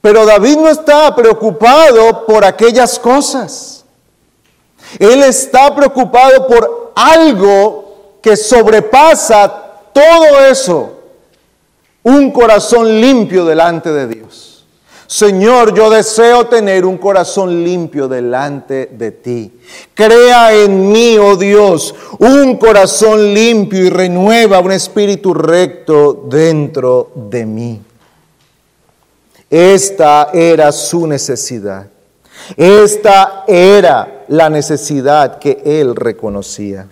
Pero 0.01 0.25
David 0.25 0.57
no 0.57 0.69
estaba 0.69 1.13
preocupado 1.15 2.25
por 2.25 2.45
aquellas 2.45 2.97
cosas. 2.97 3.78
Él 4.97 5.23
está 5.23 5.75
preocupado 5.75 6.47
por 6.47 6.93
algo 6.95 8.17
que 8.21 8.35
sobrepasa 8.35 9.47
todo 9.93 10.39
eso. 10.49 10.93
Un 12.03 12.31
corazón 12.31 12.99
limpio 12.99 13.45
delante 13.45 13.91
de 13.91 14.07
Dios. 14.07 14.49
Señor, 15.05 15.73
yo 15.73 15.89
deseo 15.89 16.45
tener 16.45 16.85
un 16.85 16.99
corazón 16.99 17.63
limpio 17.63 18.07
delante 18.07 18.91
de 18.91 19.09
ti. 19.09 19.51
Crea 19.95 20.53
en 20.53 20.91
mí, 20.91 21.17
oh 21.17 21.35
Dios, 21.35 21.95
un 22.19 22.57
corazón 22.57 23.33
limpio 23.33 23.85
y 23.85 23.89
renueva 23.89 24.59
un 24.59 24.71
espíritu 24.71 25.33
recto 25.33 26.25
dentro 26.29 27.11
de 27.15 27.45
mí. 27.45 27.81
Esta 29.49 30.29
era 30.31 30.71
su 30.71 31.07
necesidad. 31.07 31.87
Esta 32.57 33.43
era 33.47 34.25
la 34.27 34.49
necesidad 34.49 35.39
que 35.39 35.61
él 35.63 35.95
reconocía. 35.95 36.87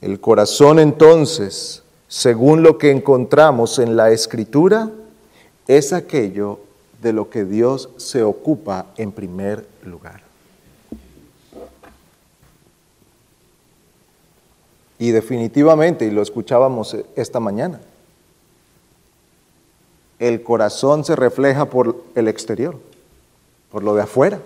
El 0.00 0.20
corazón 0.20 0.78
entonces 0.78 1.84
según 2.14 2.62
lo 2.62 2.78
que 2.78 2.92
encontramos 2.92 3.80
en 3.80 3.96
la 3.96 4.12
escritura, 4.12 4.88
es 5.66 5.92
aquello 5.92 6.60
de 7.02 7.12
lo 7.12 7.28
que 7.28 7.44
Dios 7.44 7.88
se 7.96 8.22
ocupa 8.22 8.86
en 8.96 9.10
primer 9.10 9.66
lugar. 9.84 10.22
Y 14.96 15.10
definitivamente, 15.10 16.06
y 16.06 16.12
lo 16.12 16.22
escuchábamos 16.22 16.96
esta 17.16 17.40
mañana, 17.40 17.80
el 20.18 20.42
corazón 20.42 21.04
se 21.04 21.16
refleja 21.16 21.66
por 21.66 21.96
el 22.14 22.28
exterior, 22.28 22.78
por 23.70 23.82
lo 23.82 23.94
de 23.94 24.02
afuera. 24.02 24.40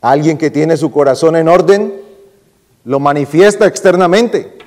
Alguien 0.00 0.36
que 0.36 0.50
tiene 0.50 0.76
su 0.76 0.90
corazón 0.90 1.36
en 1.36 1.48
orden 1.48 2.00
lo 2.84 2.98
manifiesta 2.98 3.66
externamente. 3.66 4.58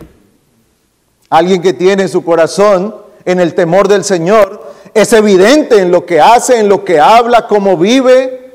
Alguien 1.29 1.61
que 1.61 1.73
tiene 1.73 2.07
su 2.07 2.23
corazón 2.23 2.95
en 3.25 3.39
el 3.39 3.53
temor 3.53 3.87
del 3.87 4.03
Señor 4.03 4.63
es 4.93 5.11
evidente 5.11 5.81
en 5.81 5.91
lo 5.91 6.05
que 6.05 6.21
hace, 6.21 6.59
en 6.59 6.69
lo 6.69 6.85
que 6.85 7.01
habla, 7.01 7.47
cómo 7.47 7.75
vive, 7.75 8.53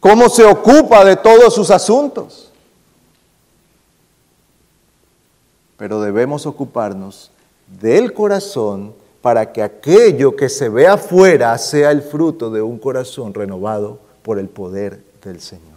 cómo 0.00 0.30
se 0.30 0.44
ocupa 0.44 1.04
de 1.04 1.16
todos 1.16 1.54
sus 1.54 1.70
asuntos. 1.70 2.50
Pero 5.76 6.00
debemos 6.00 6.46
ocuparnos 6.46 7.30
del 7.66 8.12
corazón 8.12 8.94
para 9.20 9.52
que 9.52 9.62
aquello 9.62 10.36
que 10.36 10.48
se 10.48 10.68
ve 10.68 10.86
afuera 10.86 11.56
sea 11.58 11.90
el 11.90 12.02
fruto 12.02 12.50
de 12.50 12.62
un 12.62 12.78
corazón 12.78 13.34
renovado 13.34 13.98
por 14.22 14.38
el 14.38 14.48
poder 14.48 15.02
del 15.24 15.40
Señor. 15.40 15.76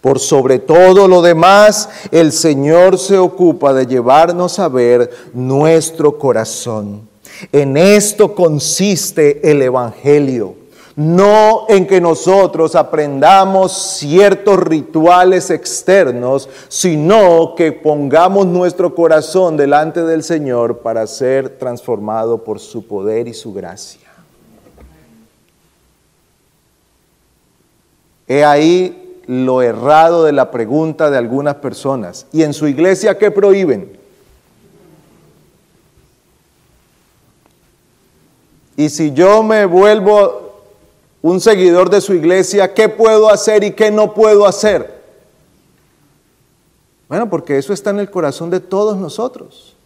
Por 0.00 0.18
sobre 0.18 0.58
todo 0.58 1.06
lo 1.06 1.22
demás, 1.22 1.88
el 2.10 2.32
Señor 2.32 2.98
se 2.98 3.18
ocupa 3.18 3.72
de 3.72 3.86
llevarnos 3.86 4.58
a 4.58 4.68
ver 4.68 5.10
nuestro 5.32 6.18
corazón. 6.18 7.08
En 7.52 7.76
esto 7.76 8.34
consiste 8.34 9.48
el 9.50 9.62
Evangelio. 9.62 10.61
No 10.94 11.64
en 11.68 11.86
que 11.86 12.00
nosotros 12.00 12.74
aprendamos 12.74 13.72
ciertos 13.72 14.58
rituales 14.58 15.50
externos, 15.50 16.48
sino 16.68 17.54
que 17.54 17.72
pongamos 17.72 18.46
nuestro 18.46 18.94
corazón 18.94 19.56
delante 19.56 20.04
del 20.04 20.22
Señor 20.22 20.78
para 20.78 21.06
ser 21.06 21.58
transformado 21.58 22.44
por 22.44 22.60
su 22.60 22.86
poder 22.86 23.26
y 23.26 23.32
su 23.32 23.54
gracia. 23.54 24.00
He 28.28 28.44
ahí 28.44 29.20
lo 29.26 29.62
errado 29.62 30.24
de 30.24 30.32
la 30.32 30.50
pregunta 30.50 31.10
de 31.10 31.18
algunas 31.18 31.56
personas. 31.56 32.26
¿Y 32.32 32.42
en 32.42 32.52
su 32.52 32.66
iglesia 32.66 33.16
qué 33.16 33.30
prohíben? 33.30 33.98
Y 38.76 38.88
si 38.88 39.12
yo 39.12 39.42
me 39.42 39.66
vuelvo 39.66 40.51
un 41.22 41.40
seguidor 41.40 41.88
de 41.88 42.00
su 42.00 42.14
iglesia, 42.14 42.74
¿qué 42.74 42.88
puedo 42.88 43.30
hacer 43.30 43.62
y 43.62 43.70
qué 43.70 43.90
no 43.90 44.12
puedo 44.12 44.44
hacer? 44.44 45.00
Bueno, 47.08 47.30
porque 47.30 47.58
eso 47.58 47.72
está 47.72 47.90
en 47.90 48.00
el 48.00 48.10
corazón 48.10 48.50
de 48.50 48.58
todos 48.58 48.96
nosotros. 48.96 49.76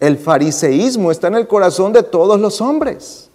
El 0.00 0.16
fariseísmo 0.16 1.10
está 1.10 1.28
en 1.28 1.34
el 1.34 1.46
corazón 1.46 1.92
de 1.92 2.02
todos 2.02 2.40
los 2.40 2.60
hombres. 2.60 3.28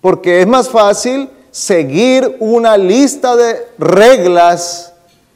Porque 0.00 0.40
es 0.40 0.46
más 0.46 0.68
fácil 0.68 1.28
seguir 1.50 2.36
una 2.40 2.78
lista 2.78 3.36
de 3.36 3.66
reglas, 3.76 4.94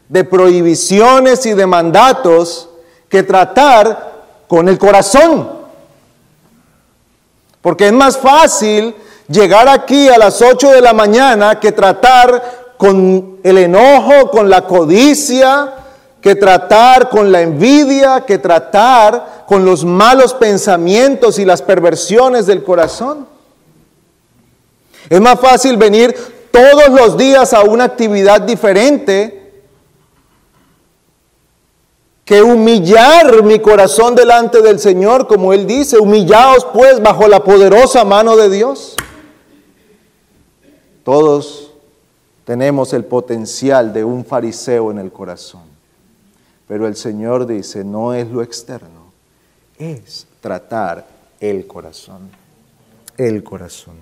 de 0.09 0.25
prohibiciones 0.25 1.45
y 1.45 1.55
de 1.55 1.67
mandatos 1.67 2.71
que 3.09 3.23
tratar 3.23 4.23
con 4.49 4.69
el 4.69 4.79
corazón. 4.79 5.51
Porque 7.61 7.89
es 7.89 7.93
más 7.93 8.17
fácil 8.17 8.95
llegar 9.29 9.69
aquí 9.69 10.09
a 10.09 10.19
las 10.19 10.41
8 10.43 10.71
de 10.71 10.81
la 10.81 10.93
mañana 10.93 11.59
que 11.61 11.73
tratar 11.73 12.75
con 12.77 13.39
el 13.43 13.59
enojo, 13.59 14.31
con 14.31 14.51
la 14.51 14.67
codicia, 14.67 15.73
que 16.21 16.35
tratar 16.35 17.11
con 17.11 17.31
la 17.31 17.43
envidia, 17.43 18.25
que 18.27 18.39
tratar 18.39 19.45
con 19.47 19.65
los 19.65 19.85
malos 19.85 20.35
pensamientos 20.35 21.39
y 21.39 21.45
las 21.45 21.63
perversiones 21.63 22.47
del 22.47 22.65
corazón. 22.65 23.27
Es 25.11 25.21
más 25.21 25.39
fácil 25.39 25.77
venir 25.77 26.15
todos 26.51 26.89
los 26.89 27.19
días 27.19 27.53
a 27.53 27.63
una 27.63 27.85
actividad 27.85 28.41
diferente 28.41 29.45
que 32.25 32.41
humillar 32.43 33.43
mi 33.43 33.59
corazón 33.59 34.15
delante 34.15 34.63
del 34.63 34.79
Señor, 34.79 35.27
como 35.27 35.53
Él 35.53 35.67
dice, 35.67 35.99
humillaos 35.99 36.65
pues 36.73 37.03
bajo 37.03 37.29
la 37.29 37.45
poderosa 37.45 38.05
mano 38.05 38.35
de 38.37 38.49
Dios. 38.49 38.97
Todos 41.05 41.71
tenemos 42.45 42.93
el 42.95 43.05
potencial 43.05 43.93
de 43.93 44.05
un 44.05 44.25
fariseo 44.25 44.91
en 44.91 44.99
el 44.99 45.13
corazón, 45.13 45.63
pero 46.67 46.87
el 46.87 46.97
Señor 46.97 47.47
dice, 47.47 47.85
no 47.85 48.15
es 48.15 48.29
lo 48.29 48.43
externo, 48.43 49.13
es 49.79 50.27
tratar 50.41 51.07
el 51.41 51.67
corazón, 51.67 52.31
el 53.19 53.45
corazón. 53.45 53.95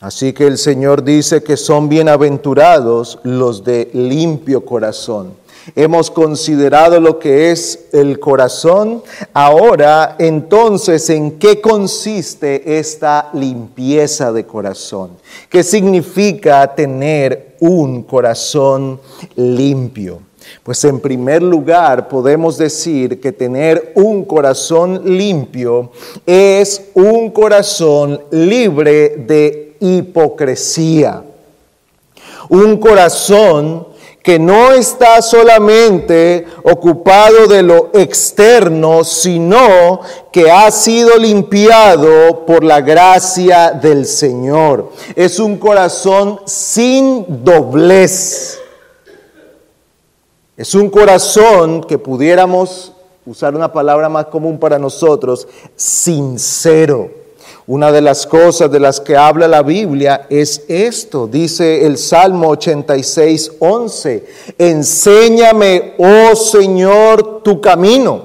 Así 0.00 0.34
que 0.34 0.46
el 0.46 0.58
Señor 0.58 1.02
dice 1.02 1.42
que 1.42 1.56
son 1.56 1.88
bienaventurados 1.88 3.18
los 3.22 3.64
de 3.64 3.90
limpio 3.94 4.66
corazón. 4.66 5.34
Hemos 5.74 6.10
considerado 6.10 7.00
lo 7.00 7.18
que 7.18 7.50
es 7.50 7.86
el 7.92 8.20
corazón. 8.20 9.02
Ahora, 9.32 10.16
entonces, 10.18 11.08
¿en 11.10 11.38
qué 11.38 11.60
consiste 11.60 12.78
esta 12.78 13.30
limpieza 13.32 14.32
de 14.32 14.44
corazón? 14.44 15.12
¿Qué 15.48 15.62
significa 15.62 16.74
tener 16.74 17.56
un 17.60 18.02
corazón 18.02 19.00
limpio? 19.36 20.20
Pues 20.62 20.84
en 20.84 21.00
primer 21.00 21.42
lugar 21.42 22.08
podemos 22.08 22.58
decir 22.58 23.20
que 23.20 23.32
tener 23.32 23.92
un 23.94 24.24
corazón 24.24 25.02
limpio 25.04 25.90
es 26.26 26.82
un 26.94 27.30
corazón 27.30 28.20
libre 28.30 29.16
de 29.26 29.76
hipocresía. 29.80 31.22
Un 32.48 32.76
corazón 32.76 33.93
que 34.24 34.38
no 34.38 34.72
está 34.72 35.20
solamente 35.20 36.46
ocupado 36.62 37.46
de 37.46 37.62
lo 37.62 37.90
externo, 37.92 39.04
sino 39.04 40.00
que 40.32 40.50
ha 40.50 40.70
sido 40.70 41.18
limpiado 41.18 42.46
por 42.46 42.64
la 42.64 42.80
gracia 42.80 43.72
del 43.72 44.06
Señor. 44.06 44.92
Es 45.14 45.38
un 45.38 45.58
corazón 45.58 46.40
sin 46.46 47.44
doblez. 47.44 48.58
Es 50.56 50.74
un 50.74 50.88
corazón 50.88 51.82
que 51.84 51.98
pudiéramos 51.98 52.92
usar 53.26 53.54
una 53.54 53.70
palabra 53.70 54.08
más 54.08 54.24
común 54.26 54.58
para 54.58 54.78
nosotros, 54.78 55.46
sincero. 55.76 57.23
Una 57.66 57.90
de 57.90 58.02
las 58.02 58.26
cosas 58.26 58.70
de 58.70 58.78
las 58.78 59.00
que 59.00 59.16
habla 59.16 59.48
la 59.48 59.62
Biblia 59.62 60.26
es 60.28 60.64
esto, 60.68 61.26
dice 61.26 61.86
el 61.86 61.96
Salmo 61.96 62.48
86, 62.48 63.52
11, 63.58 64.26
enséñame, 64.58 65.94
oh 65.96 66.36
Señor, 66.36 67.42
tu 67.42 67.62
camino, 67.62 68.22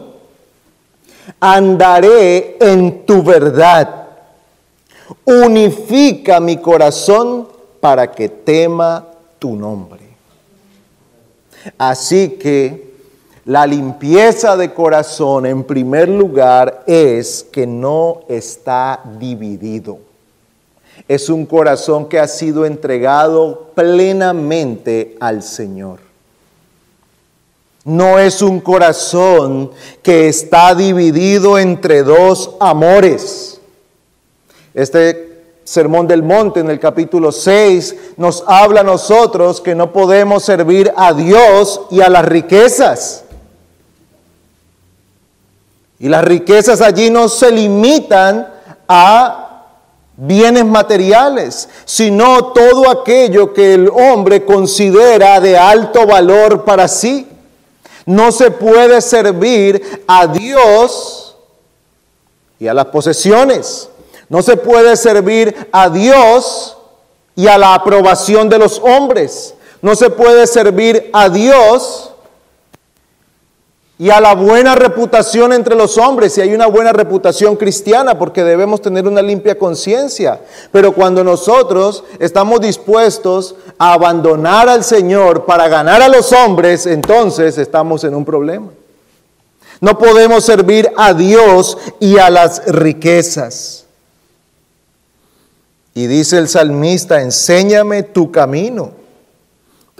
andaré 1.39 2.58
en 2.60 3.06
tu 3.06 3.23
verdad, 3.23 4.08
unifica 5.23 6.41
mi 6.41 6.58
corazón 6.58 7.47
para 7.80 8.12
que 8.12 8.28
tema 8.28 9.08
tu 9.39 9.56
nombre. 9.56 10.02
Así 11.78 12.32
que 12.32 12.88
la 13.50 13.66
limpieza 13.66 14.56
de 14.56 14.76
corazón, 14.76 15.48
en 15.48 15.64
primer 15.64 16.08
lugar, 16.08 16.84
es 16.86 17.44
que 17.52 17.66
no 17.66 18.22
está 18.30 19.02
dividido. 19.18 19.98
Es 21.08 21.30
un 21.30 21.48
corazón 21.48 22.08
que 22.08 22.20
ha 22.20 22.28
sido 22.28 22.64
entregado 22.64 23.72
plenamente 23.74 25.18
al 25.20 25.42
Señor. 25.42 25.98
No 27.86 28.20
es 28.20 28.44
un 28.44 28.60
corazón 28.60 29.72
que 30.04 30.28
está 30.28 30.76
dividido 30.76 31.58
entre 31.58 32.04
dos 32.04 32.52
amores. 32.60 33.60
Este 34.76 35.42
Sermón 35.64 36.06
del 36.08 36.22
Monte 36.22 36.60
en 36.60 36.70
el 36.70 36.80
capítulo 36.80 37.32
6 37.32 37.96
nos 38.18 38.44
habla 38.46 38.82
a 38.82 38.84
nosotros 38.84 39.60
que 39.60 39.74
no 39.74 39.92
podemos 39.92 40.44
servir 40.44 40.94
a 40.96 41.14
Dios 41.14 41.82
y 41.90 42.02
a 42.02 42.10
las 42.10 42.26
riquezas. 42.26 43.24
Y 46.00 46.08
las 46.08 46.24
riquezas 46.24 46.82
allí 46.82 47.10
no 47.10 47.28
se 47.28 47.52
limitan 47.52 48.48
a 48.88 49.66
bienes 50.16 50.66
materiales, 50.66 51.68
sino 51.86 52.48
todo 52.54 52.90
aquello 52.90 53.54
que 53.54 53.74
el 53.74 53.90
hombre 53.90 54.46
considera 54.46 55.40
de 55.40 55.58
alto 55.58 56.06
valor 56.06 56.64
para 56.64 56.88
sí. 56.88 57.28
No 58.06 58.32
se 58.32 58.50
puede 58.50 59.02
servir 59.02 60.04
a 60.08 60.28
Dios 60.28 61.36
y 62.60 62.68
a 62.68 62.74
las 62.74 62.86
posesiones. 62.88 63.90
No 64.30 64.42
se 64.42 64.58
puede 64.58 64.96
servir 64.96 65.70
a 65.72 65.90
Dios 65.90 66.78
y 67.36 67.48
a 67.48 67.58
la 67.58 67.74
aprobación 67.74 68.50
de 68.50 68.58
los 68.58 68.80
hombres. 68.80 69.54
No 69.82 69.96
se 69.96 70.10
puede 70.10 70.48
servir 70.48 71.10
a 71.14 71.30
Dios 71.30 72.09
y 74.02 74.12
a 74.12 74.22
la 74.22 74.34
buena 74.34 74.76
reputación 74.76 75.52
entre 75.52 75.76
los 75.76 75.98
hombres, 75.98 76.32
si 76.32 76.40
hay 76.40 76.54
una 76.54 76.68
buena 76.68 76.94
reputación 76.94 77.58
cristiana, 77.58 78.18
porque 78.18 78.46
debemos 78.46 78.82
tener 78.82 79.06
una 79.06 79.22
limpia 79.22 79.60
conciencia. 79.60 80.40
Pero 80.72 80.94
cuando 80.94 81.22
nosotros 81.22 82.06
estamos 82.18 82.62
dispuestos 82.62 83.56
a 83.78 83.92
abandonar 83.92 84.70
al 84.70 84.86
Señor 84.86 85.46
para 85.46 85.68
ganar 85.68 86.02
a 86.02 86.08
los 86.08 86.32
hombres, 86.32 86.86
entonces 86.86 87.58
estamos 87.58 88.06
en 88.06 88.16
un 88.16 88.24
problema. 88.24 88.70
No 89.82 89.98
podemos 89.98 90.46
servir 90.46 90.90
a 90.96 91.14
Dios 91.14 91.78
y 92.00 92.20
a 92.20 92.30
las 92.30 92.68
riquezas. 92.68 93.84
Y 95.94 96.08
dice 96.08 96.38
el 96.38 96.48
salmista, 96.48 97.22
enséñame 97.22 98.04
tu 98.04 98.32
camino, 98.32 98.92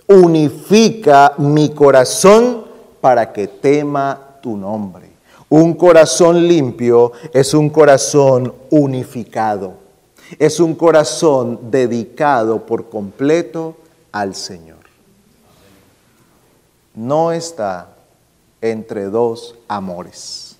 unifica 0.08 1.34
mi 1.38 1.68
corazón 1.72 2.69
para 3.02 3.32
que 3.32 3.48
tema 3.48 4.38
tu 4.42 4.58
nombre. 4.58 5.10
Un 5.50 5.74
corazón 5.74 6.48
limpio 6.48 7.12
es 7.34 7.54
un 7.54 7.70
corazón 7.70 8.54
unificado. 8.70 9.74
Es 10.38 10.60
un 10.60 10.76
corazón 10.76 11.72
dedicado 11.72 12.66
por 12.66 12.90
completo 12.90 13.76
al 14.12 14.36
Señor. 14.36 14.78
No 16.94 17.32
está 17.32 17.96
entre 18.62 19.06
dos 19.06 19.56
amores. 19.68 20.58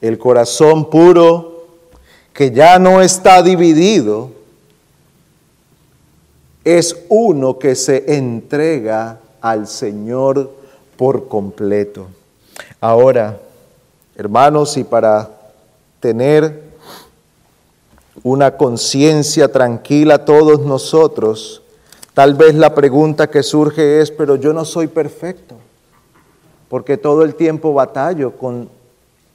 El 0.00 0.18
corazón 0.18 0.90
puro 0.90 1.66
que 2.32 2.50
ya 2.50 2.78
no 2.78 3.00
está 3.00 3.42
dividido 3.42 4.41
es 6.64 7.04
uno 7.08 7.58
que 7.58 7.74
se 7.74 8.14
entrega 8.14 9.18
al 9.40 9.66
Señor 9.66 10.50
por 10.96 11.28
completo. 11.28 12.06
Ahora, 12.80 13.38
hermanos, 14.16 14.76
y 14.76 14.84
para 14.84 15.28
tener 16.00 16.62
una 18.22 18.56
conciencia 18.56 19.50
tranquila 19.50 20.24
todos 20.24 20.60
nosotros, 20.60 21.62
tal 22.14 22.34
vez 22.34 22.54
la 22.54 22.74
pregunta 22.74 23.28
que 23.28 23.42
surge 23.42 24.00
es, 24.00 24.10
pero 24.10 24.36
yo 24.36 24.52
no 24.52 24.64
soy 24.64 24.86
perfecto, 24.86 25.56
porque 26.68 26.96
todo 26.96 27.24
el 27.24 27.34
tiempo 27.34 27.74
batallo 27.74 28.36
con 28.36 28.68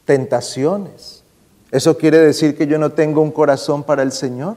tentaciones. 0.05 1.23
¿Eso 1.71 1.97
quiere 1.97 2.19
decir 2.19 2.57
que 2.57 2.67
yo 2.67 2.77
no 2.77 2.91
tengo 2.91 3.21
un 3.21 3.31
corazón 3.31 3.83
para 3.83 4.03
el 4.03 4.13
Señor? 4.13 4.55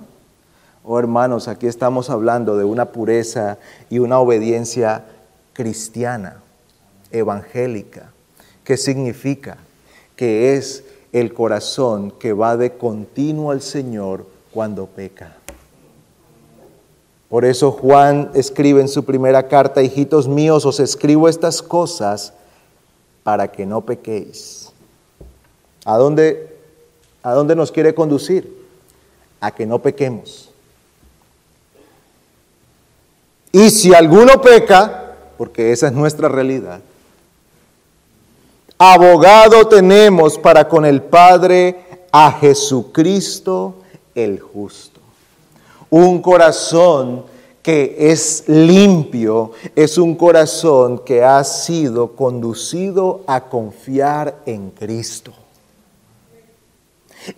Oh 0.82 0.98
hermanos, 0.98 1.46
aquí 1.46 1.66
estamos 1.66 2.08
hablando 2.08 2.56
de 2.56 2.64
una 2.64 2.86
pureza 2.86 3.58
y 3.90 3.98
una 3.98 4.18
obediencia 4.18 5.04
cristiana, 5.52 6.40
evangélica. 7.10 8.12
¿Qué 8.64 8.76
significa? 8.76 9.58
Que 10.16 10.56
es 10.56 10.84
el 11.12 11.34
corazón 11.34 12.12
que 12.12 12.32
va 12.32 12.56
de 12.56 12.78
continuo 12.78 13.50
al 13.50 13.60
Señor 13.60 14.26
cuando 14.52 14.86
peca. 14.86 15.36
Por 17.28 17.44
eso 17.44 17.70
Juan 17.72 18.30
escribe 18.34 18.80
en 18.80 18.88
su 18.88 19.04
primera 19.04 19.48
carta, 19.48 19.82
hijitos 19.82 20.26
míos, 20.26 20.64
os 20.64 20.80
escribo 20.80 21.28
estas 21.28 21.62
cosas 21.62 22.32
para 23.22 23.52
que 23.52 23.66
no 23.66 23.82
pequéis. 23.82 24.72
¿A 25.84 25.96
dónde, 25.96 26.56
a 27.22 27.32
dónde 27.32 27.54
nos 27.54 27.70
quiere 27.70 27.94
conducir? 27.94 28.66
A 29.40 29.52
que 29.52 29.66
no 29.66 29.80
pequemos. 29.80 30.49
Y 33.52 33.70
si 33.70 33.94
alguno 33.94 34.40
peca, 34.40 35.16
porque 35.36 35.72
esa 35.72 35.88
es 35.88 35.92
nuestra 35.92 36.28
realidad, 36.28 36.80
abogado 38.78 39.66
tenemos 39.66 40.38
para 40.38 40.68
con 40.68 40.84
el 40.84 41.02
Padre 41.02 41.84
a 42.12 42.32
Jesucristo 42.32 43.74
el 44.14 44.40
justo. 44.40 45.00
Un 45.90 46.22
corazón 46.22 47.24
que 47.62 47.96
es 47.98 48.44
limpio, 48.46 49.52
es 49.74 49.98
un 49.98 50.14
corazón 50.14 51.00
que 51.00 51.22
ha 51.22 51.42
sido 51.44 52.12
conducido 52.16 53.20
a 53.26 53.42
confiar 53.42 54.36
en 54.46 54.70
Cristo. 54.70 55.32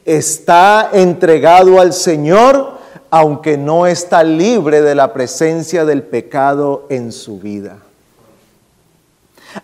Está 0.05 0.91
entregado 0.93 1.81
al 1.81 1.93
Señor 1.93 2.82
aunque 3.13 3.59
no 3.59 3.87
está 3.87 4.25
libre 4.25 4.81
de 4.81 4.95
la 4.95 5.13
presencia 5.13 5.85
del 5.85 6.03
pecado 6.03 6.87
en 6.89 7.13
su 7.13 7.39
vida. 7.39 7.77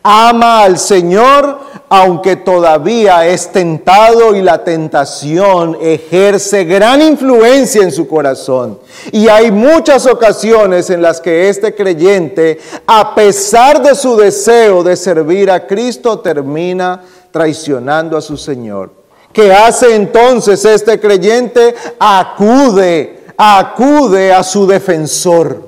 Ama 0.02 0.64
al 0.64 0.78
Señor 0.78 1.58
aunque 1.88 2.36
todavía 2.36 3.26
es 3.26 3.50
tentado 3.50 4.36
y 4.36 4.42
la 4.42 4.62
tentación 4.62 5.78
ejerce 5.80 6.64
gran 6.64 7.00
influencia 7.00 7.82
en 7.82 7.90
su 7.90 8.06
corazón. 8.06 8.78
Y 9.10 9.28
hay 9.28 9.50
muchas 9.50 10.06
ocasiones 10.06 10.90
en 10.90 11.00
las 11.00 11.20
que 11.20 11.48
este 11.48 11.74
creyente, 11.74 12.58
a 12.86 13.14
pesar 13.14 13.82
de 13.82 13.94
su 13.94 14.16
deseo 14.16 14.82
de 14.82 14.96
servir 14.96 15.50
a 15.50 15.66
Cristo, 15.66 16.18
termina 16.18 17.02
traicionando 17.30 18.16
a 18.16 18.20
su 18.20 18.36
Señor. 18.36 18.90
¿Qué 19.32 19.52
hace 19.52 19.94
entonces 19.94 20.64
este 20.64 21.00
creyente? 21.00 21.74
Acude, 21.98 23.17
acude 23.38 24.32
a 24.32 24.42
su 24.42 24.66
defensor. 24.66 25.62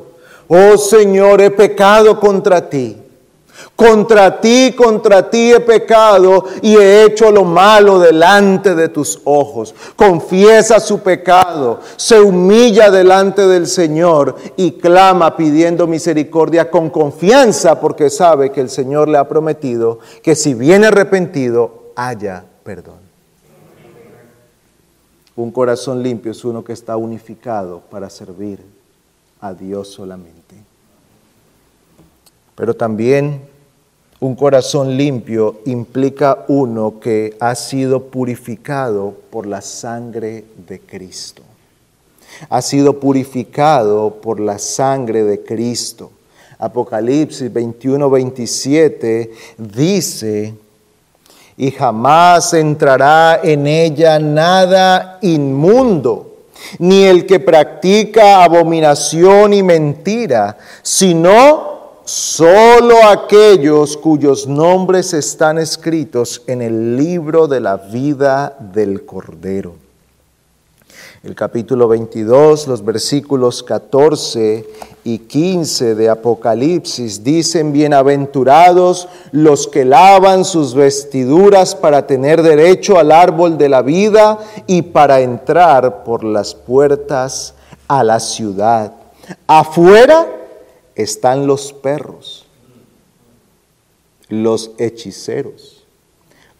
Oh 0.49 0.77
Señor, 0.77 1.41
he 1.41 1.51
pecado 1.51 2.19
contra 2.19 2.69
ti. 2.69 2.97
Contra 3.77 4.41
ti, 4.41 4.75
contra 4.77 5.31
ti 5.31 5.53
he 5.53 5.61
pecado 5.61 6.45
y 6.61 6.77
he 6.77 7.05
hecho 7.05 7.31
lo 7.31 7.45
malo 7.45 7.99
delante 7.99 8.75
de 8.75 8.89
tus 8.89 9.21
ojos. 9.25 9.75
Confiesa 9.97 10.81
su 10.81 11.01
pecado, 11.01 11.81
se 11.97 12.21
humilla 12.21 12.91
delante 12.91 13.47
del 13.47 13.67
Señor 13.67 14.35
y 14.57 14.73
clama 14.73 15.37
pidiendo 15.37 15.87
misericordia 15.87 16.71
con 16.71 16.91
confianza 16.91 17.81
porque 17.81 18.11
sabe 18.11 18.51
que 18.51 18.61
el 18.61 18.69
Señor 18.69 19.09
le 19.09 19.19
ha 19.19 19.29
prometido 19.29 20.01
que 20.23 20.35
si 20.35 20.53
viene 20.53 20.89
arrepentido, 20.89 21.93
haya 21.97 22.45
perdón. 22.65 23.10
Un 25.41 25.53
corazón 25.53 26.03
limpio 26.03 26.33
es 26.33 26.45
uno 26.45 26.63
que 26.63 26.75
está 26.75 26.99
unificado 26.99 27.81
para 27.91 28.11
servir 28.11 28.59
a 29.41 29.55
Dios 29.55 29.89
solamente. 29.89 30.55
Pero 32.55 32.77
también 32.77 33.41
un 34.21 34.35
corazón 34.37 34.99
limpio 34.99 35.61
implica 35.65 36.45
uno 36.49 37.01
que 37.01 37.39
ha 37.41 37.55
sido 37.55 38.09
purificado 38.09 39.15
por 39.31 39.47
la 39.47 39.63
sangre 39.63 40.45
de 40.69 40.79
Cristo. 40.79 41.41
Ha 42.51 42.61
sido 42.61 43.01
purificado 43.01 44.17
por 44.21 44.41
la 44.41 44.59
sangre 44.59 45.25
de 45.25 45.43
Cristo. 45.43 46.11
Apocalipsis 46.59 47.51
21, 47.51 48.11
27 48.11 49.33
dice, 49.57 50.55
y 51.61 51.73
jamás 51.73 52.55
entrará 52.55 53.39
en 53.43 53.67
ella 53.67 54.19
nada 54.19 55.19
inmundo, 55.21 56.37
ni 56.79 57.03
el 57.03 57.27
que 57.27 57.39
practica 57.39 58.43
abominación 58.43 59.53
y 59.53 59.63
mentira, 59.63 60.57
sino 60.83 61.69
Solo 62.03 63.07
aquellos 63.07 63.97
cuyos 63.97 64.49
nombres 64.49 65.13
están 65.13 65.59
escritos 65.59 66.43
en 66.49 66.61
el 66.61 66.97
libro 66.97 67.47
de 67.47 67.61
la 67.61 67.77
vida 67.77 68.57
del 68.59 69.05
Cordero. 69.07 69.75
El 71.23 71.35
capítulo 71.35 71.87
22, 71.87 72.67
los 72.67 72.83
versículos 72.83 73.63
14 73.63 74.67
y 75.05 75.19
15 75.19 75.95
de 75.95 76.09
Apocalipsis 76.09 77.23
dicen, 77.23 77.75
bienaventurados 77.75 79.07
los 79.31 79.69
que 79.69 79.85
lavan 79.85 80.47
sus 80.47 80.73
vestiduras 80.73 81.75
para 81.75 82.07
tener 82.07 82.43
derecho 82.43 82.99
al 82.99 83.13
árbol 83.13 83.59
de 83.59 83.69
la 83.69 83.83
vida 83.83 84.39
y 84.67 84.81
para 84.81 85.21
entrar 85.21 86.05
por 86.05 86.25
las 86.25 86.55
puertas 86.55 87.53
a 87.87 88.03
la 88.03 88.19
ciudad. 88.19 88.95
Afuera 89.47 90.27
están 90.95 91.47
los 91.47 91.75
perros, 91.75 92.47
los 94.31 94.71
hechiceros, 94.79 95.80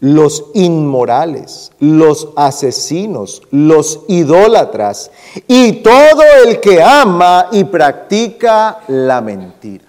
los 0.01 0.45
inmorales, 0.55 1.71
los 1.79 2.29
asesinos, 2.35 3.43
los 3.51 4.01
idólatras 4.07 5.11
y 5.47 5.73
todo 5.83 6.23
el 6.43 6.59
que 6.59 6.81
ama 6.81 7.47
y 7.51 7.63
practica 7.63 8.79
la 8.87 9.21
mentira. 9.21 9.85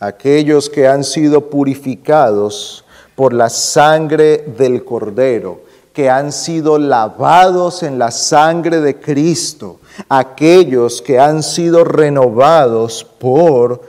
Aquellos 0.00 0.70
que 0.70 0.88
han 0.88 1.04
sido 1.04 1.50
purificados 1.50 2.86
por 3.14 3.34
la 3.34 3.50
sangre 3.50 4.38
del 4.56 4.82
cordero, 4.82 5.60
que 5.92 6.08
han 6.08 6.32
sido 6.32 6.78
lavados 6.78 7.82
en 7.82 7.98
la 7.98 8.10
sangre 8.10 8.80
de 8.80 8.98
Cristo, 8.98 9.78
aquellos 10.08 11.02
que 11.02 11.20
han 11.20 11.42
sido 11.42 11.84
renovados 11.84 13.04
por 13.04 13.82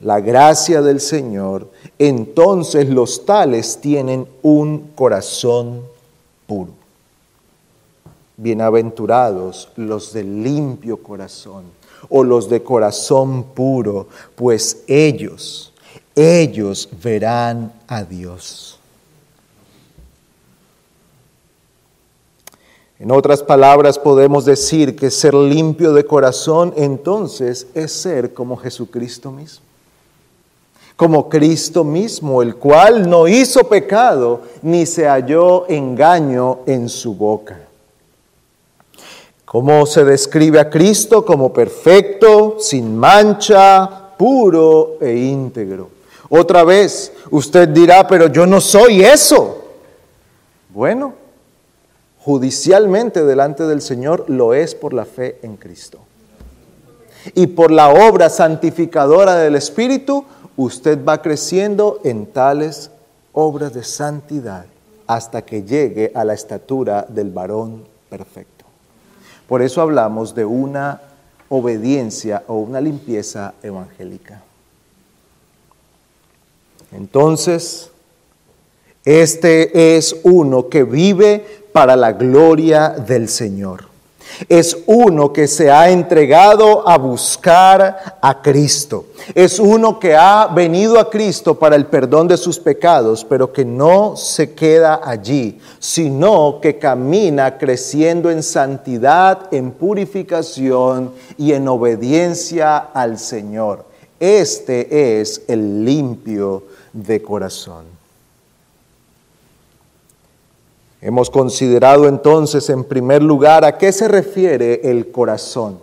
la 0.00 0.20
gracia 0.20 0.80
del 0.80 1.00
Señor, 1.00 1.68
entonces 1.98 2.88
los 2.88 3.24
tales 3.24 3.78
tienen 3.80 4.26
un 4.42 4.90
corazón 4.94 5.82
puro. 6.46 6.72
Bienaventurados 8.36 9.68
los 9.76 10.12
de 10.12 10.24
limpio 10.24 10.96
corazón 10.96 11.64
o 12.08 12.24
los 12.24 12.48
de 12.48 12.62
corazón 12.62 13.44
puro, 13.54 14.08
pues 14.34 14.82
ellos, 14.86 15.72
ellos 16.14 16.88
verán 17.02 17.72
a 17.86 18.02
Dios. 18.04 18.78
En 22.98 23.10
otras 23.10 23.42
palabras, 23.42 23.98
podemos 23.98 24.44
decir 24.44 24.94
que 24.94 25.10
ser 25.10 25.34
limpio 25.34 25.92
de 25.92 26.04
corazón 26.04 26.72
entonces 26.76 27.66
es 27.74 27.90
ser 27.92 28.32
como 28.32 28.56
Jesucristo 28.56 29.32
mismo. 29.32 29.71
Como 31.02 31.28
Cristo 31.28 31.82
mismo, 31.82 32.42
el 32.42 32.54
cual 32.54 33.10
no 33.10 33.26
hizo 33.26 33.64
pecado 33.64 34.42
ni 34.62 34.86
se 34.86 35.08
halló 35.08 35.68
engaño 35.68 36.60
en 36.64 36.88
su 36.88 37.16
boca. 37.16 37.58
¿Cómo 39.44 39.84
se 39.84 40.04
describe 40.04 40.60
a 40.60 40.70
Cristo? 40.70 41.24
Como 41.24 41.52
perfecto, 41.52 42.54
sin 42.60 42.96
mancha, 42.96 44.14
puro 44.16 44.98
e 45.00 45.12
íntegro. 45.12 45.88
Otra 46.28 46.62
vez, 46.62 47.12
usted 47.32 47.70
dirá, 47.70 48.06
pero 48.06 48.28
yo 48.28 48.46
no 48.46 48.60
soy 48.60 49.02
eso. 49.02 49.60
Bueno, 50.68 51.14
judicialmente 52.20 53.24
delante 53.24 53.64
del 53.64 53.82
Señor 53.82 54.26
lo 54.28 54.54
es 54.54 54.76
por 54.76 54.92
la 54.92 55.04
fe 55.04 55.40
en 55.42 55.56
Cristo. 55.56 55.98
Y 57.34 57.48
por 57.48 57.72
la 57.72 57.88
obra 57.88 58.30
santificadora 58.30 59.34
del 59.34 59.56
Espíritu, 59.56 60.24
usted 60.56 61.04
va 61.04 61.22
creciendo 61.22 62.00
en 62.04 62.26
tales 62.26 62.90
obras 63.32 63.72
de 63.72 63.84
santidad 63.84 64.66
hasta 65.06 65.42
que 65.42 65.62
llegue 65.62 66.12
a 66.14 66.24
la 66.24 66.34
estatura 66.34 67.06
del 67.08 67.30
varón 67.30 67.84
perfecto. 68.08 68.64
Por 69.48 69.62
eso 69.62 69.80
hablamos 69.80 70.34
de 70.34 70.44
una 70.44 71.00
obediencia 71.48 72.44
o 72.46 72.54
una 72.54 72.80
limpieza 72.80 73.54
evangélica. 73.62 74.42
Entonces, 76.92 77.90
este 79.04 79.96
es 79.96 80.16
uno 80.22 80.68
que 80.68 80.84
vive 80.84 81.64
para 81.72 81.96
la 81.96 82.12
gloria 82.12 82.90
del 82.90 83.28
Señor. 83.28 83.91
Es 84.48 84.76
uno 84.86 85.32
que 85.32 85.46
se 85.46 85.70
ha 85.70 85.90
entregado 85.90 86.88
a 86.88 86.98
buscar 86.98 88.18
a 88.20 88.42
Cristo. 88.42 89.06
Es 89.34 89.58
uno 89.58 89.98
que 90.00 90.16
ha 90.16 90.46
venido 90.46 90.98
a 90.98 91.10
Cristo 91.10 91.58
para 91.58 91.76
el 91.76 91.86
perdón 91.86 92.28
de 92.28 92.36
sus 92.36 92.58
pecados, 92.58 93.24
pero 93.24 93.52
que 93.52 93.64
no 93.64 94.16
se 94.16 94.54
queda 94.54 95.00
allí, 95.04 95.58
sino 95.78 96.58
que 96.60 96.78
camina 96.78 97.58
creciendo 97.58 98.30
en 98.30 98.42
santidad, 98.42 99.52
en 99.52 99.72
purificación 99.72 101.12
y 101.36 101.52
en 101.52 101.68
obediencia 101.68 102.76
al 102.78 103.18
Señor. 103.18 103.86
Este 104.18 105.20
es 105.20 105.42
el 105.48 105.84
limpio 105.84 106.64
de 106.92 107.20
corazón. 107.22 107.91
Hemos 111.02 111.30
considerado 111.30 112.06
entonces 112.06 112.70
en 112.70 112.84
primer 112.84 113.24
lugar 113.24 113.64
a 113.64 113.76
qué 113.76 113.90
se 113.92 114.06
refiere 114.06 114.82
el 114.84 115.10
corazón 115.10 115.80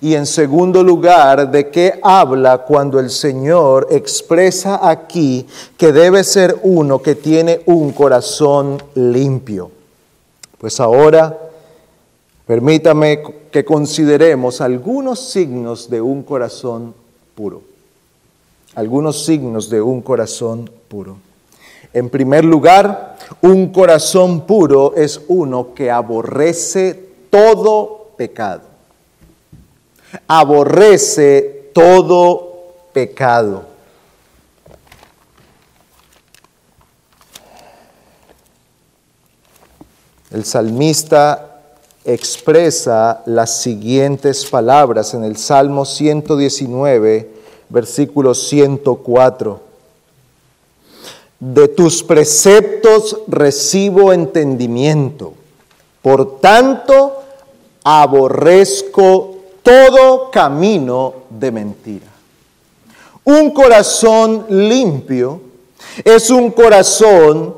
y 0.00 0.14
en 0.14 0.26
segundo 0.26 0.82
lugar 0.82 1.50
de 1.50 1.70
qué 1.70 2.00
habla 2.02 2.58
cuando 2.58 2.98
el 2.98 3.10
Señor 3.10 3.86
expresa 3.92 4.88
aquí 4.88 5.46
que 5.76 5.92
debe 5.92 6.24
ser 6.24 6.58
uno 6.64 7.00
que 7.00 7.14
tiene 7.14 7.60
un 7.66 7.92
corazón 7.92 8.82
limpio. 8.94 9.70
Pues 10.58 10.80
ahora 10.80 11.38
permítame 12.44 13.22
que 13.52 13.64
consideremos 13.64 14.60
algunos 14.60 15.20
signos 15.30 15.88
de 15.88 16.00
un 16.00 16.24
corazón 16.24 16.92
puro. 17.36 17.62
Algunos 18.74 19.24
signos 19.24 19.70
de 19.70 19.80
un 19.80 20.02
corazón 20.02 20.68
puro. 20.88 21.25
En 21.96 22.10
primer 22.10 22.44
lugar, 22.44 23.16
un 23.40 23.72
corazón 23.72 24.42
puro 24.42 24.94
es 24.94 25.18
uno 25.28 25.72
que 25.72 25.90
aborrece 25.90 26.92
todo 27.30 28.08
pecado. 28.18 28.60
Aborrece 30.28 31.70
todo 31.72 32.74
pecado. 32.92 33.62
El 40.30 40.44
salmista 40.44 41.62
expresa 42.04 43.22
las 43.24 43.62
siguientes 43.62 44.44
palabras 44.44 45.14
en 45.14 45.24
el 45.24 45.38
Salmo 45.38 45.86
119, 45.86 47.30
versículo 47.70 48.34
104. 48.34 49.65
De 51.38 51.68
tus 51.68 52.02
preceptos 52.02 53.18
recibo 53.28 54.12
entendimiento, 54.12 55.34
por 56.00 56.40
tanto 56.40 57.22
aborrezco 57.84 59.36
todo 59.62 60.30
camino 60.30 61.12
de 61.28 61.50
mentira. 61.50 62.06
Un 63.24 63.50
corazón 63.50 64.46
limpio 64.48 65.40
es 66.04 66.30
un 66.30 66.50
corazón 66.52 67.56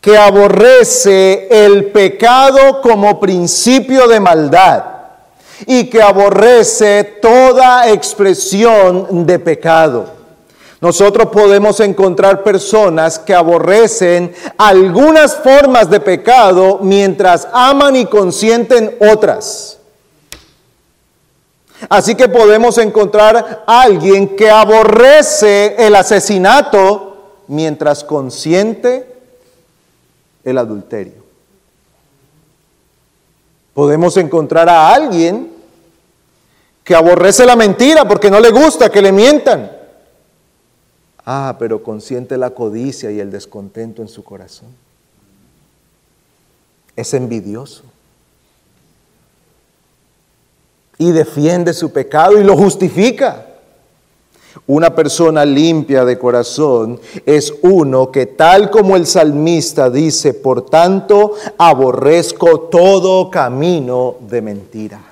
que 0.00 0.16
aborrece 0.16 1.48
el 1.48 1.92
pecado 1.92 2.80
como 2.82 3.20
principio 3.20 4.08
de 4.08 4.18
maldad 4.18 4.84
y 5.66 5.84
que 5.84 6.02
aborrece 6.02 7.04
toda 7.22 7.88
expresión 7.90 9.24
de 9.24 9.38
pecado. 9.38 10.11
Nosotros 10.82 11.28
podemos 11.28 11.78
encontrar 11.78 12.42
personas 12.42 13.16
que 13.16 13.32
aborrecen 13.32 14.34
algunas 14.58 15.36
formas 15.36 15.88
de 15.88 16.00
pecado 16.00 16.80
mientras 16.82 17.46
aman 17.52 17.94
y 17.94 18.06
consienten 18.06 18.96
otras. 18.98 19.78
Así 21.88 22.16
que 22.16 22.28
podemos 22.28 22.78
encontrar 22.78 23.62
a 23.64 23.82
alguien 23.82 24.34
que 24.34 24.50
aborrece 24.50 25.76
el 25.78 25.94
asesinato 25.94 27.36
mientras 27.46 28.02
consiente 28.02 29.06
el 30.42 30.58
adulterio. 30.58 31.22
Podemos 33.72 34.16
encontrar 34.16 34.68
a 34.68 34.92
alguien 34.92 35.52
que 36.82 36.96
aborrece 36.96 37.46
la 37.46 37.54
mentira 37.54 38.04
porque 38.04 38.32
no 38.32 38.40
le 38.40 38.50
gusta 38.50 38.90
que 38.90 39.00
le 39.00 39.12
mientan. 39.12 39.81
Ah, 41.24 41.56
pero 41.58 41.82
consiente 41.82 42.36
la 42.36 42.50
codicia 42.50 43.10
y 43.10 43.20
el 43.20 43.30
descontento 43.30 44.02
en 44.02 44.08
su 44.08 44.24
corazón. 44.24 44.68
Es 46.96 47.14
envidioso. 47.14 47.84
Y 50.98 51.10
defiende 51.12 51.72
su 51.72 51.92
pecado 51.92 52.40
y 52.40 52.44
lo 52.44 52.56
justifica. 52.56 53.46
Una 54.66 54.94
persona 54.94 55.44
limpia 55.44 56.04
de 56.04 56.18
corazón 56.18 57.00
es 57.24 57.54
uno 57.62 58.10
que 58.10 58.26
tal 58.26 58.70
como 58.70 58.96
el 58.96 59.06
salmista 59.06 59.90
dice, 59.90 60.34
por 60.34 60.68
tanto, 60.68 61.34
aborrezco 61.56 62.60
todo 62.60 63.30
camino 63.30 64.16
de 64.20 64.42
mentira. 64.42 65.11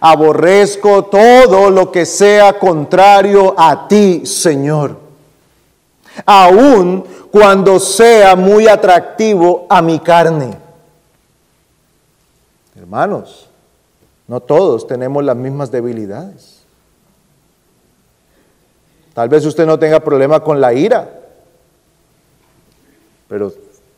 Aborrezco 0.00 1.04
todo 1.04 1.70
lo 1.70 1.92
que 1.92 2.06
sea 2.06 2.58
contrario 2.58 3.54
a 3.56 3.86
ti, 3.88 4.26
Señor. 4.26 4.96
Aun 6.24 7.04
cuando 7.30 7.78
sea 7.78 8.34
muy 8.36 8.66
atractivo 8.66 9.66
a 9.68 9.82
mi 9.82 9.98
carne. 10.00 10.56
Hermanos, 12.74 13.48
no 14.26 14.40
todos 14.40 14.86
tenemos 14.86 15.24
las 15.24 15.36
mismas 15.36 15.70
debilidades. 15.70 16.64
Tal 19.14 19.28
vez 19.28 19.46
usted 19.46 19.66
no 19.66 19.78
tenga 19.78 20.00
problema 20.00 20.40
con 20.40 20.60
la 20.60 20.74
ira, 20.74 21.08
pero 23.28 23.52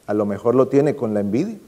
a 0.07 0.15
lo 0.15 0.27
mejor 0.27 0.55
lo 0.55 0.69
tiene 0.69 0.95
con 0.95 1.13
la 1.13 1.21
envidia. 1.21 1.59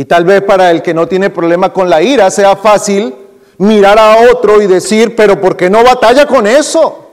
Y 0.00 0.04
tal 0.04 0.24
vez 0.24 0.42
para 0.42 0.70
el 0.70 0.82
que 0.82 0.94
no 0.94 1.06
tiene 1.06 1.30
problema 1.30 1.72
con 1.72 1.90
la 1.90 2.00
ira 2.00 2.30
sea 2.30 2.56
fácil 2.56 3.14
mirar 3.58 3.98
a 3.98 4.30
otro 4.32 4.62
y 4.62 4.66
decir, 4.66 5.14
pero 5.14 5.40
¿por 5.40 5.56
qué 5.56 5.68
no 5.68 5.84
batalla 5.84 6.26
con 6.26 6.46
eso? 6.46 7.10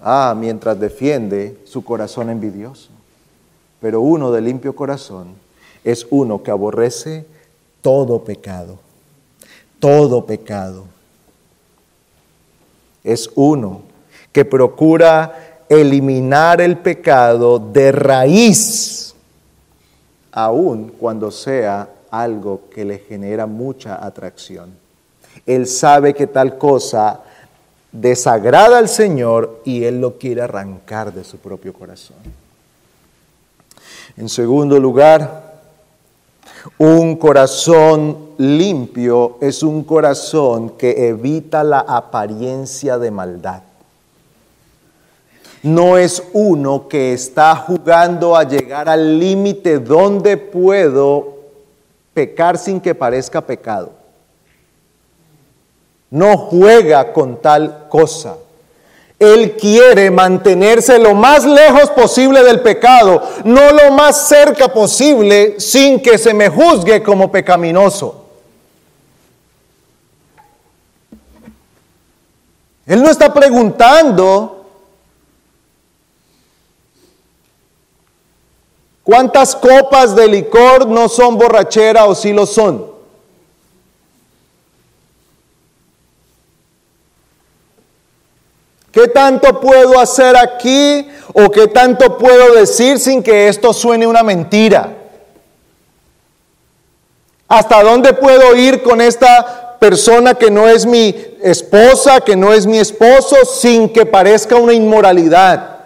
Ah, 0.00 0.34
mientras 0.38 0.80
defiende 0.80 1.58
su 1.64 1.84
corazón 1.84 2.30
envidioso. 2.30 2.88
Pero 3.80 4.00
uno 4.00 4.30
de 4.32 4.40
limpio 4.40 4.74
corazón 4.74 5.34
es 5.84 6.06
uno 6.10 6.42
que 6.42 6.50
aborrece 6.50 7.26
todo 7.82 8.24
pecado 8.24 8.78
todo 9.80 10.26
pecado. 10.26 10.84
Es 13.02 13.30
uno 13.34 13.80
que 14.30 14.44
procura 14.44 15.64
eliminar 15.68 16.60
el 16.60 16.76
pecado 16.78 17.58
de 17.58 17.90
raíz, 17.90 19.09
aun 20.32 20.92
cuando 20.98 21.30
sea 21.30 21.88
algo 22.10 22.62
que 22.72 22.84
le 22.84 22.98
genera 22.98 23.46
mucha 23.46 24.04
atracción. 24.04 24.70
Él 25.46 25.66
sabe 25.66 26.14
que 26.14 26.26
tal 26.26 26.58
cosa 26.58 27.20
desagrada 27.92 28.78
al 28.78 28.88
Señor 28.88 29.60
y 29.64 29.84
Él 29.84 30.00
lo 30.00 30.18
quiere 30.18 30.42
arrancar 30.42 31.12
de 31.12 31.24
su 31.24 31.38
propio 31.38 31.72
corazón. 31.72 32.16
En 34.16 34.28
segundo 34.28 34.78
lugar, 34.78 35.50
un 36.78 37.16
corazón 37.16 38.30
limpio 38.38 39.38
es 39.40 39.62
un 39.62 39.84
corazón 39.84 40.70
que 40.70 41.08
evita 41.08 41.64
la 41.64 41.80
apariencia 41.80 42.98
de 42.98 43.10
maldad. 43.10 43.62
No 45.62 45.98
es 45.98 46.22
uno 46.32 46.88
que 46.88 47.12
está 47.12 47.54
jugando 47.54 48.34
a 48.34 48.44
llegar 48.44 48.88
al 48.88 49.18
límite 49.18 49.78
donde 49.78 50.36
puedo 50.38 51.38
pecar 52.14 52.56
sin 52.56 52.80
que 52.80 52.94
parezca 52.94 53.40
pecado. 53.40 53.92
No 56.10 56.36
juega 56.36 57.12
con 57.12 57.40
tal 57.40 57.88
cosa. 57.88 58.36
Él 59.18 59.54
quiere 59.58 60.10
mantenerse 60.10 60.98
lo 60.98 61.14
más 61.14 61.44
lejos 61.44 61.90
posible 61.90 62.42
del 62.42 62.60
pecado, 62.60 63.22
no 63.44 63.70
lo 63.70 63.92
más 63.92 64.28
cerca 64.28 64.68
posible 64.68 65.60
sin 65.60 66.00
que 66.00 66.16
se 66.16 66.32
me 66.32 66.48
juzgue 66.48 67.02
como 67.02 67.30
pecaminoso. 67.30 68.24
Él 72.86 73.02
no 73.02 73.10
está 73.10 73.32
preguntando 73.32 74.59
cuántas 79.04 79.56
copas 79.56 80.14
de 80.14 80.28
licor 80.28 80.86
no 80.86 81.08
son 81.08 81.38
borrachera 81.38 82.06
o 82.06 82.14
si 82.14 82.32
lo 82.32 82.46
son. 82.46 82.90
¿Qué 88.92 89.06
tanto 89.08 89.60
puedo 89.60 90.00
hacer 90.00 90.36
aquí 90.36 91.08
o 91.32 91.50
qué 91.50 91.68
tanto 91.68 92.18
puedo 92.18 92.54
decir 92.54 92.98
sin 92.98 93.22
que 93.22 93.48
esto 93.48 93.72
suene 93.72 94.06
una 94.06 94.22
mentira? 94.22 94.96
¿Hasta 97.46 97.82
dónde 97.82 98.12
puedo 98.12 98.54
ir 98.56 98.82
con 98.82 99.00
esta 99.00 99.78
persona 99.78 100.34
que 100.34 100.50
no 100.50 100.68
es 100.68 100.86
mi 100.86 101.14
esposa, 101.42 102.20
que 102.20 102.36
no 102.36 102.52
es 102.52 102.66
mi 102.66 102.78
esposo, 102.78 103.36
sin 103.44 103.88
que 103.92 104.06
parezca 104.06 104.56
una 104.56 104.72
inmoralidad? 104.72 105.79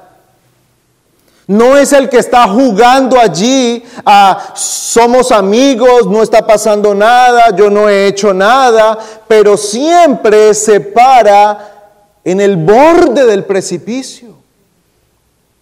No 1.47 1.77
es 1.77 1.93
el 1.93 2.09
que 2.09 2.19
está 2.19 2.49
jugando 2.49 3.19
allí 3.21 3.85
a 4.05 4.55
somos 4.55 5.31
amigos, 5.31 6.07
no 6.07 6.23
está 6.23 6.47
pasando 6.47 6.95
nada, 6.95 7.55
yo 7.55 7.69
no 7.69 7.89
he 7.89 8.07
hecho 8.07 8.33
nada, 8.33 8.99
pero 9.29 9.57
siempre 9.57 10.55
se 10.55 10.81
para 10.81 11.93
en 12.25 12.41
el 12.41 12.57
borde 12.57 13.27
del 13.27 13.45
precipicio. 13.45 14.35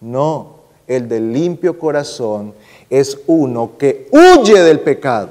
No, 0.00 0.56
el 0.86 1.08
del 1.08 1.32
limpio 1.32 1.76
corazón 1.78 2.54
es 2.88 3.18
uno 3.26 3.72
que 3.76 4.08
huye 4.12 4.62
del 4.62 4.80
pecado. 4.80 5.30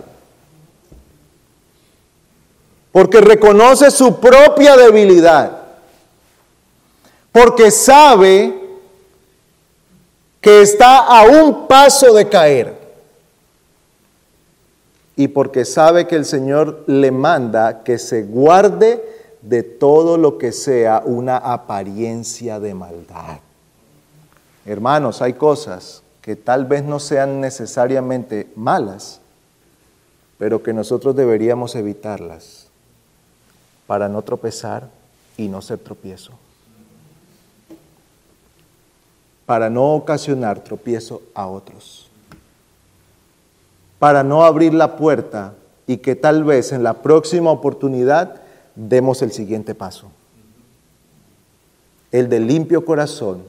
Porque 2.92 3.22
reconoce 3.22 3.90
su 3.90 4.20
propia 4.20 4.76
debilidad. 4.76 5.60
Porque 7.32 7.72
sabe 7.72 8.61
que 10.42 10.62
está 10.62 10.98
a 10.98 11.24
un 11.24 11.68
paso 11.68 12.14
de 12.14 12.28
caer. 12.28 12.82
Y 15.16 15.28
porque 15.28 15.66
sabe 15.66 16.08
que 16.08 16.16
el 16.16 16.26
Señor 16.26 16.84
le 16.88 17.12
manda 17.12 17.84
que 17.84 18.00
se 18.00 18.24
guarde 18.24 19.04
de 19.42 19.62
todo 19.62 20.18
lo 20.18 20.40
que 20.40 20.52
sea 20.52 21.04
una 21.06 21.38
apariencia 21.38 22.60
de 22.60 22.74
maldad. 22.74 23.38
Hermanos, 24.66 25.22
hay 25.22 25.34
cosas 25.34 26.02
que 26.22 26.36
tal 26.36 26.66
vez 26.66 26.84
no 26.84 27.00
sean 27.00 27.40
necesariamente 27.40 28.52
malas, 28.56 29.22
pero 30.38 30.64
que 30.64 30.74
nosotros 30.74 31.16
deberíamos 31.16 31.76
evitarlas 31.76 32.68
para 33.86 34.08
no 34.08 34.22
tropezar 34.22 34.88
y 35.38 35.48
no 35.48 35.62
ser 35.62 35.80
tropiezo. 35.80 36.32
Para 39.46 39.70
no 39.70 39.94
ocasionar 39.94 40.64
tropiezo 40.64 41.22
a 41.34 41.48
otros, 41.48 42.10
para 44.00 44.24
no 44.24 44.44
abrir 44.44 44.74
la 44.74 44.96
puerta 44.96 45.54
y 45.88 45.98
que 45.98 46.16
tal 46.16 46.44
vez 46.44 46.72
en 46.72 46.84
la 46.84 47.02
próxima 47.02 47.52
oportunidad 47.52 48.42
demos 48.76 49.22
el 49.22 49.32
siguiente 49.32 49.76
paso. 49.76 50.12
El 52.12 52.30
de 52.30 52.40
limpio 52.40 52.86
corazón 52.86 53.44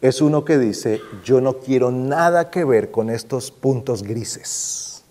es 0.00 0.20
uno 0.20 0.44
que 0.44 0.58
dice, 0.58 1.00
yo 1.24 1.40
no 1.40 1.54
quiero 1.54 1.90
nada 1.90 2.50
que 2.50 2.64
ver 2.64 2.90
con 2.90 3.10
estos 3.10 3.50
puntos 3.50 4.02
grises. 4.02 5.02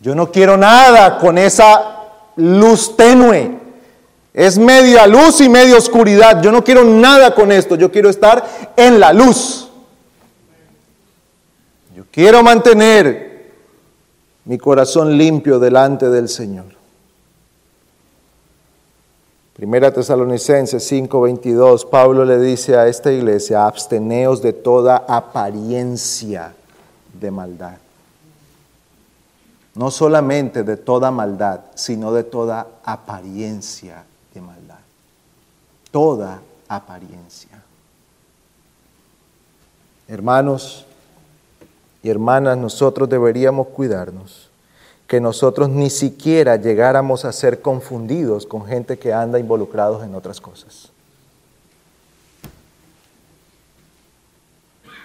Yo 0.00 0.14
no 0.14 0.30
quiero 0.30 0.56
nada 0.56 1.18
con 1.18 1.38
esa 1.38 2.08
luz 2.36 2.96
tenue. 2.96 3.58
Es 4.38 4.56
media 4.56 5.04
luz 5.08 5.40
y 5.40 5.48
media 5.48 5.76
oscuridad. 5.76 6.40
Yo 6.40 6.52
no 6.52 6.62
quiero 6.62 6.84
nada 6.84 7.34
con 7.34 7.50
esto. 7.50 7.74
Yo 7.74 7.90
quiero 7.90 8.08
estar 8.08 8.72
en 8.76 9.00
la 9.00 9.12
luz. 9.12 9.68
Yo 11.96 12.04
quiero 12.12 12.40
mantener 12.44 13.50
mi 14.44 14.56
corazón 14.56 15.18
limpio 15.18 15.58
delante 15.58 16.08
del 16.08 16.28
Señor. 16.28 16.66
Primera 19.54 19.92
Tesalonicenses 19.92 20.88
5:22, 20.88 21.84
Pablo 21.86 22.24
le 22.24 22.38
dice 22.38 22.76
a 22.76 22.86
esta 22.86 23.10
iglesia, 23.10 23.66
absteneos 23.66 24.40
de 24.40 24.52
toda 24.52 24.98
apariencia 25.08 26.54
de 27.12 27.30
maldad. 27.32 27.78
No 29.74 29.90
solamente 29.90 30.62
de 30.62 30.76
toda 30.76 31.10
maldad, 31.10 31.62
sino 31.74 32.12
de 32.12 32.22
toda 32.22 32.68
apariencia. 32.84 34.04
Toda 35.90 36.40
apariencia. 36.68 37.62
Hermanos 40.06 40.86
y 42.02 42.10
hermanas, 42.10 42.56
nosotros 42.56 43.08
deberíamos 43.08 43.68
cuidarnos 43.68 44.48
que 45.06 45.20
nosotros 45.20 45.70
ni 45.70 45.88
siquiera 45.88 46.56
llegáramos 46.56 47.24
a 47.24 47.32
ser 47.32 47.62
confundidos 47.62 48.44
con 48.44 48.66
gente 48.66 48.98
que 48.98 49.12
anda 49.12 49.38
involucrados 49.38 50.04
en 50.04 50.14
otras 50.14 50.40
cosas. 50.40 50.90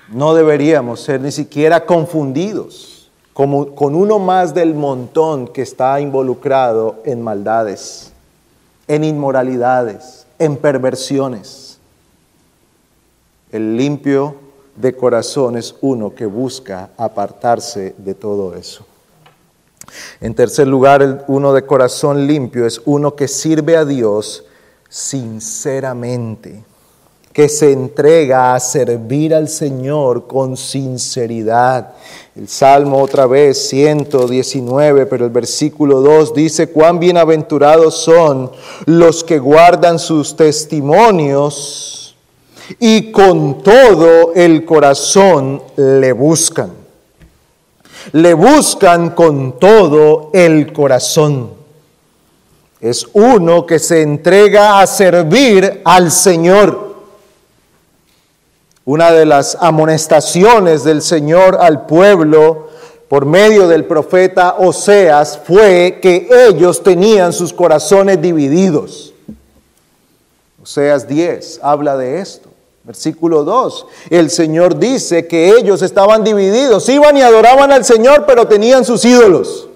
No 0.09 0.35
deberíamos 0.35 0.99
ser 0.99 1.21
ni 1.21 1.31
siquiera 1.31 1.85
confundidos 1.85 3.09
como, 3.33 3.73
con 3.73 3.95
uno 3.95 4.19
más 4.19 4.53
del 4.53 4.75
montón 4.75 5.47
que 5.47 5.61
está 5.61 5.99
involucrado 6.01 7.01
en 7.05 7.21
maldades, 7.21 8.11
en 8.87 9.05
inmoralidades, 9.05 10.22
en 10.43 10.57
perversiones. 10.57 11.77
El 13.51 13.77
limpio 13.77 14.35
de 14.75 14.95
corazón 14.95 15.57
es 15.57 15.75
uno 15.81 16.15
que 16.15 16.25
busca 16.25 16.89
apartarse 16.97 17.95
de 17.97 18.13
todo 18.13 18.55
eso. 18.55 18.85
En 20.21 20.33
tercer 20.33 20.67
lugar, 20.67 21.25
uno 21.27 21.53
de 21.53 21.65
corazón 21.65 22.25
limpio 22.25 22.65
es 22.65 22.81
uno 22.85 23.15
que 23.15 23.27
sirve 23.27 23.77
a 23.77 23.85
Dios 23.85 24.45
sinceramente, 24.89 26.63
que 27.33 27.49
se 27.49 27.71
entrega 27.71 28.53
a 28.53 28.59
servir 28.59 29.33
al 29.33 29.49
Señor 29.49 30.27
con 30.27 30.55
sinceridad. 30.55 31.93
El 32.35 32.47
Salmo 32.47 33.01
otra 33.01 33.25
vez, 33.25 33.67
119, 33.69 35.07
pero 35.07 35.25
el 35.25 35.31
versículo 35.31 36.01
2 36.01 36.33
dice, 36.33 36.69
cuán 36.69 36.99
bienaventurados 36.99 37.95
son 37.95 38.51
los 38.85 39.23
que 39.23 39.39
guardan 39.39 39.99
sus 39.99 40.35
testimonios 40.35 42.15
y 42.79 43.11
con 43.11 43.63
todo 43.63 44.33
el 44.35 44.63
corazón 44.63 45.61
le 45.75 46.13
buscan 46.13 46.83
le 48.11 48.33
buscan 48.33 49.11
con 49.11 49.59
todo 49.59 50.29
el 50.33 50.73
corazón. 50.73 51.51
Es 52.81 53.07
uno 53.13 53.65
que 53.65 53.79
se 53.79 54.01
entrega 54.01 54.81
a 54.81 54.87
servir 54.87 55.81
al 55.85 56.11
Señor. 56.11 56.82
Una 58.85 59.11
de 59.11 59.25
las 59.25 59.57
amonestaciones 59.61 60.83
del 60.83 61.01
Señor 61.01 61.57
al 61.61 61.85
pueblo 61.85 62.67
por 63.07 63.25
medio 63.25 63.67
del 63.67 63.85
profeta 63.85 64.55
Oseas 64.57 65.39
fue 65.45 65.99
que 66.01 66.27
ellos 66.49 66.83
tenían 66.83 67.31
sus 67.31 67.53
corazones 67.53 68.21
divididos. 68.21 69.13
Oseas 70.61 71.07
10 71.07 71.61
habla 71.63 71.95
de 71.95 72.19
esto. 72.19 72.49
Versículo 72.83 73.45
2. 73.45 73.85
El 74.09 74.29
Señor 74.29 74.77
dice 74.77 75.27
que 75.27 75.57
ellos 75.57 75.81
estaban 75.81 76.25
divididos. 76.25 76.89
Iban 76.89 77.15
y 77.15 77.21
adoraban 77.21 77.71
al 77.71 77.85
Señor, 77.85 78.25
pero 78.25 78.47
tenían 78.47 78.83
sus 78.83 79.05
ídolos. 79.05 79.69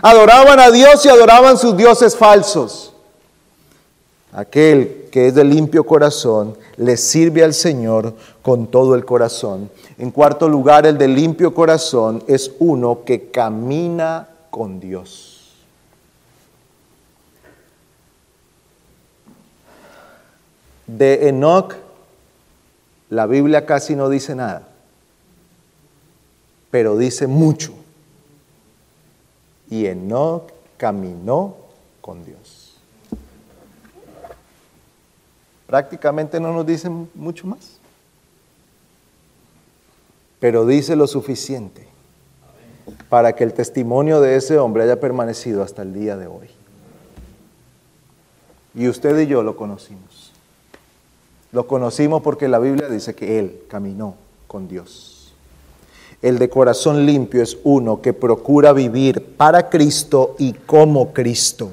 Adoraban 0.00 0.58
a 0.58 0.70
Dios 0.70 1.04
y 1.04 1.10
adoraban 1.10 1.58
sus 1.58 1.76
dioses 1.76 2.16
falsos. 2.16 2.94
Aquel 4.36 5.08
que 5.10 5.28
es 5.28 5.34
de 5.34 5.44
limpio 5.44 5.86
corazón 5.86 6.58
le 6.76 6.98
sirve 6.98 7.42
al 7.42 7.54
Señor 7.54 8.12
con 8.42 8.66
todo 8.66 8.94
el 8.94 9.06
corazón. 9.06 9.70
En 9.96 10.10
cuarto 10.10 10.46
lugar, 10.46 10.86
el 10.86 10.98
de 10.98 11.08
limpio 11.08 11.54
corazón 11.54 12.22
es 12.26 12.52
uno 12.58 13.02
que 13.06 13.30
camina 13.30 14.28
con 14.50 14.78
Dios. 14.78 15.54
De 20.86 21.30
Enoch 21.30 21.74
la 23.08 23.24
Biblia 23.24 23.64
casi 23.64 23.96
no 23.96 24.10
dice 24.10 24.34
nada, 24.34 24.68
pero 26.70 26.98
dice 26.98 27.26
mucho. 27.26 27.72
Y 29.70 29.86
Enoch 29.86 30.52
caminó 30.76 31.56
con 32.02 32.22
Dios. 32.22 32.55
Prácticamente 35.66 36.38
no 36.38 36.52
nos 36.52 36.64
dice 36.64 36.88
mucho 36.88 37.46
más, 37.46 37.78
pero 40.38 40.66
dice 40.66 40.94
lo 40.94 41.06
suficiente 41.06 41.86
para 43.08 43.34
que 43.34 43.44
el 43.44 43.52
testimonio 43.52 44.20
de 44.20 44.36
ese 44.36 44.58
hombre 44.58 44.84
haya 44.84 45.00
permanecido 45.00 45.62
hasta 45.62 45.82
el 45.82 45.92
día 45.92 46.16
de 46.16 46.26
hoy. 46.26 46.48
Y 48.74 48.88
usted 48.88 49.18
y 49.18 49.26
yo 49.26 49.42
lo 49.42 49.56
conocimos. 49.56 50.32
Lo 51.52 51.66
conocimos 51.66 52.22
porque 52.22 52.48
la 52.48 52.58
Biblia 52.58 52.88
dice 52.88 53.14
que 53.14 53.38
Él 53.38 53.62
caminó 53.68 54.14
con 54.46 54.68
Dios. 54.68 55.34
El 56.22 56.38
de 56.38 56.48
corazón 56.48 57.06
limpio 57.06 57.42
es 57.42 57.58
uno 57.64 58.02
que 58.02 58.12
procura 58.12 58.72
vivir 58.72 59.22
para 59.36 59.68
Cristo 59.70 60.34
y 60.38 60.52
como 60.52 61.12
Cristo. 61.12 61.70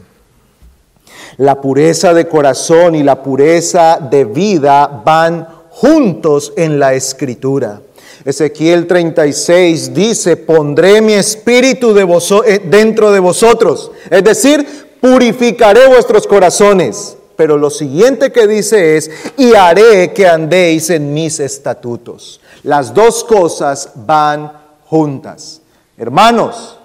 La 1.37 1.59
pureza 1.59 2.13
de 2.13 2.27
corazón 2.27 2.95
y 2.95 3.03
la 3.03 3.21
pureza 3.21 3.99
de 3.99 4.25
vida 4.25 5.01
van 5.03 5.47
juntos 5.69 6.53
en 6.55 6.79
la 6.79 6.93
escritura. 6.93 7.81
Ezequiel 8.25 8.87
36 8.87 9.93
dice, 9.93 10.37
pondré 10.37 11.01
mi 11.01 11.13
espíritu 11.13 11.93
de 11.93 12.03
eh, 12.45 12.61
dentro 12.65 13.11
de 13.11 13.19
vosotros, 13.19 13.91
es 14.09 14.23
decir, 14.23 14.97
purificaré 15.01 15.87
vuestros 15.87 16.25
corazones 16.27 17.17
pero 17.35 17.57
lo 17.57 17.69
siguiente 17.69 18.31
que 18.31 18.47
dice 18.47 18.97
es, 18.97 19.09
y 19.37 19.53
haré 19.55 20.13
que 20.13 20.27
andéis 20.27 20.89
en 20.89 21.13
mis 21.13 21.39
estatutos. 21.39 22.39
Las 22.63 22.93
dos 22.93 23.23
cosas 23.23 23.91
van 23.95 24.51
juntas. 24.85 25.61
Hermanos, 25.97 26.77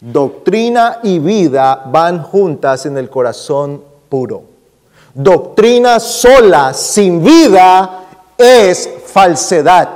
doctrina 0.00 1.00
y 1.02 1.18
vida 1.18 1.84
van 1.86 2.22
juntas 2.22 2.86
en 2.86 2.96
el 2.98 3.10
corazón 3.10 3.82
puro. 4.08 4.44
Doctrina 5.14 5.98
sola, 5.98 6.72
sin 6.72 7.22
vida, 7.24 8.04
es 8.36 8.88
falsedad, 9.06 9.88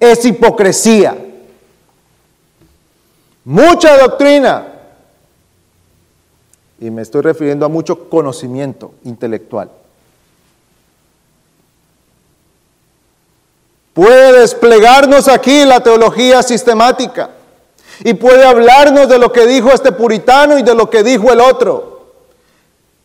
es 0.00 0.24
hipocresía. 0.24 1.16
Mucha 3.44 3.98
doctrina, 3.98 4.68
y 6.80 6.90
me 6.90 7.02
estoy 7.02 7.22
refiriendo 7.22 7.66
a 7.66 7.68
mucho 7.68 8.08
conocimiento 8.08 8.94
intelectual. 9.04 9.70
Puede 13.92 14.40
desplegarnos 14.40 15.28
aquí 15.28 15.66
la 15.66 15.80
teología 15.80 16.42
sistemática 16.42 17.30
y 18.04 18.14
puede 18.14 18.44
hablarnos 18.44 19.08
de 19.08 19.18
lo 19.18 19.32
que 19.32 19.46
dijo 19.46 19.70
este 19.70 19.92
puritano 19.92 20.58
y 20.58 20.62
de 20.62 20.74
lo 20.74 20.90
que 20.90 21.02
dijo 21.02 21.32
el 21.32 21.40
otro. 21.40 21.92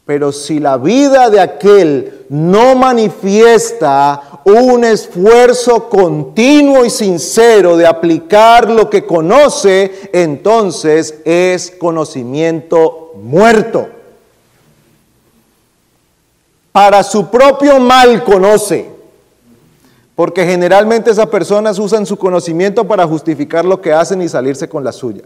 Pero 0.05 0.31
si 0.31 0.59
la 0.59 0.77
vida 0.77 1.29
de 1.29 1.41
aquel 1.41 2.25
no 2.29 2.75
manifiesta 2.75 4.39
un 4.45 4.85
esfuerzo 4.85 5.89
continuo 5.89 6.85
y 6.85 6.89
sincero 6.89 7.75
de 7.75 7.85
aplicar 7.85 8.69
lo 8.69 8.89
que 8.89 9.05
conoce, 9.05 10.09
entonces 10.13 11.15
es 11.25 11.71
conocimiento 11.71 13.11
muerto. 13.21 13.89
Para 16.71 17.03
su 17.03 17.27
propio 17.29 17.79
mal 17.79 18.23
conoce, 18.23 18.96
Porque 20.17 20.47
generalmente 20.47 21.11
esas 21.11 21.27
personas 21.27 21.77
usan 21.77 22.07
su 22.07 22.17
conocimiento 22.17 22.87
para 22.87 23.05
justificar 23.05 23.63
lo 23.63 23.79
que 23.79 23.93
hacen 23.93 24.19
y 24.19 24.27
salirse 24.27 24.67
con 24.67 24.83
la 24.83 24.91
suya. 24.91 25.21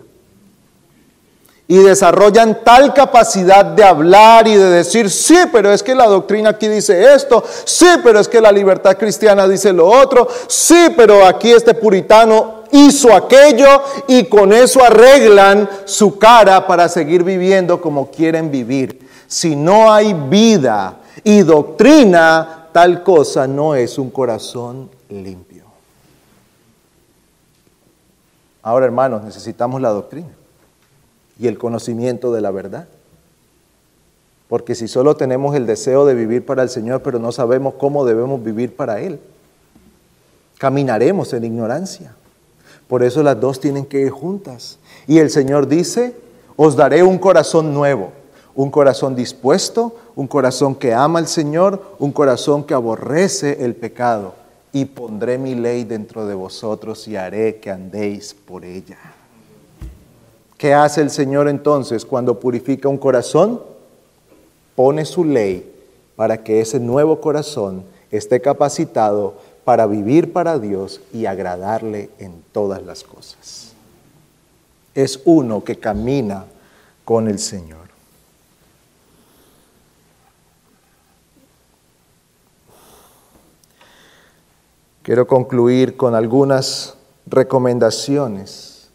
Y 1.65 1.77
desarrollan 1.77 2.59
tal 2.65 2.93
capacidad 2.93 3.63
de 3.63 3.85
hablar 3.85 4.49
y 4.49 4.55
de 4.55 4.69
decir, 4.69 5.09
sí, 5.09 5.37
pero 5.49 5.71
es 5.71 5.81
que 5.81 5.95
la 5.95 6.07
doctrina 6.07 6.49
aquí 6.49 6.67
dice 6.67 7.13
esto, 7.13 7.41
sí, 7.63 7.87
pero 8.03 8.19
es 8.19 8.27
que 8.27 8.41
la 8.41 8.51
libertad 8.51 8.97
cristiana 8.97 9.47
dice 9.47 9.71
lo 9.71 9.87
otro, 9.87 10.27
sí, 10.47 10.87
pero 10.97 11.25
aquí 11.25 11.53
este 11.53 11.73
puritano 11.73 12.63
hizo 12.71 13.15
aquello 13.15 13.83
y 14.09 14.25
con 14.25 14.51
eso 14.51 14.83
arreglan 14.83 15.69
su 15.85 16.19
cara 16.19 16.67
para 16.67 16.89
seguir 16.89 17.23
viviendo 17.23 17.79
como 17.79 18.11
quieren 18.11 18.51
vivir. 18.51 19.07
Si 19.25 19.55
no 19.55 19.93
hay 19.93 20.13
vida 20.13 20.95
y 21.23 21.43
doctrina, 21.43 22.60
tal 22.71 23.03
cosa 23.03 23.47
no 23.47 23.75
es 23.75 23.97
un 23.97 24.09
corazón 24.09 24.89
limpio. 25.09 25.65
Ahora, 28.63 28.85
hermanos, 28.85 29.23
necesitamos 29.23 29.81
la 29.81 29.89
doctrina 29.89 30.29
y 31.39 31.47
el 31.47 31.57
conocimiento 31.57 32.31
de 32.31 32.41
la 32.41 32.51
verdad. 32.51 32.87
Porque 34.47 34.75
si 34.75 34.87
solo 34.87 35.15
tenemos 35.15 35.55
el 35.55 35.65
deseo 35.65 36.05
de 36.05 36.13
vivir 36.13 36.45
para 36.45 36.61
el 36.61 36.69
Señor, 36.69 37.01
pero 37.01 37.19
no 37.19 37.31
sabemos 37.31 37.75
cómo 37.75 38.05
debemos 38.05 38.43
vivir 38.43 38.75
para 38.75 38.99
Él, 38.99 39.19
caminaremos 40.57 41.33
en 41.33 41.45
ignorancia. 41.45 42.13
Por 42.87 43.03
eso 43.03 43.23
las 43.23 43.39
dos 43.39 43.59
tienen 43.59 43.85
que 43.85 44.01
ir 44.01 44.09
juntas. 44.09 44.77
Y 45.07 45.19
el 45.19 45.29
Señor 45.29 45.67
dice, 45.67 46.15
os 46.57 46.75
daré 46.75 47.01
un 47.01 47.17
corazón 47.17 47.73
nuevo 47.73 48.11
un 48.55 48.69
corazón 48.69 49.15
dispuesto, 49.15 49.95
un 50.15 50.27
corazón 50.27 50.75
que 50.75 50.93
ama 50.93 51.19
al 51.19 51.27
Señor, 51.27 51.95
un 51.99 52.11
corazón 52.11 52.63
que 52.63 52.73
aborrece 52.73 53.63
el 53.63 53.75
pecado. 53.75 54.35
Y 54.73 54.85
pondré 54.85 55.37
mi 55.37 55.53
ley 55.53 55.83
dentro 55.83 56.25
de 56.25 56.33
vosotros 56.33 57.07
y 57.07 57.17
haré 57.17 57.57
que 57.57 57.69
andéis 57.69 58.33
por 58.33 58.63
ella. 58.63 58.97
¿Qué 60.57 60.73
hace 60.73 61.01
el 61.01 61.09
Señor 61.09 61.49
entonces 61.49 62.05
cuando 62.05 62.39
purifica 62.39 62.87
un 62.87 62.97
corazón? 62.97 63.61
Pone 64.75 65.05
su 65.05 65.25
ley 65.25 65.69
para 66.15 66.43
que 66.43 66.61
ese 66.61 66.79
nuevo 66.79 67.19
corazón 67.19 67.83
esté 68.11 68.41
capacitado 68.41 69.35
para 69.63 69.85
vivir 69.87 70.33
para 70.33 70.59
Dios 70.59 71.01
y 71.13 71.25
agradarle 71.25 72.09
en 72.19 72.43
todas 72.51 72.83
las 72.83 73.03
cosas. 73.03 73.73
Es 74.93 75.21
uno 75.25 75.63
que 75.63 75.77
camina 75.77 76.45
con 77.05 77.27
el 77.27 77.39
Señor. 77.39 77.90
Quiero 85.03 85.25
concluir 85.25 85.97
con 85.97 86.13
algunas 86.13 86.95
recomendaciones 87.25 88.89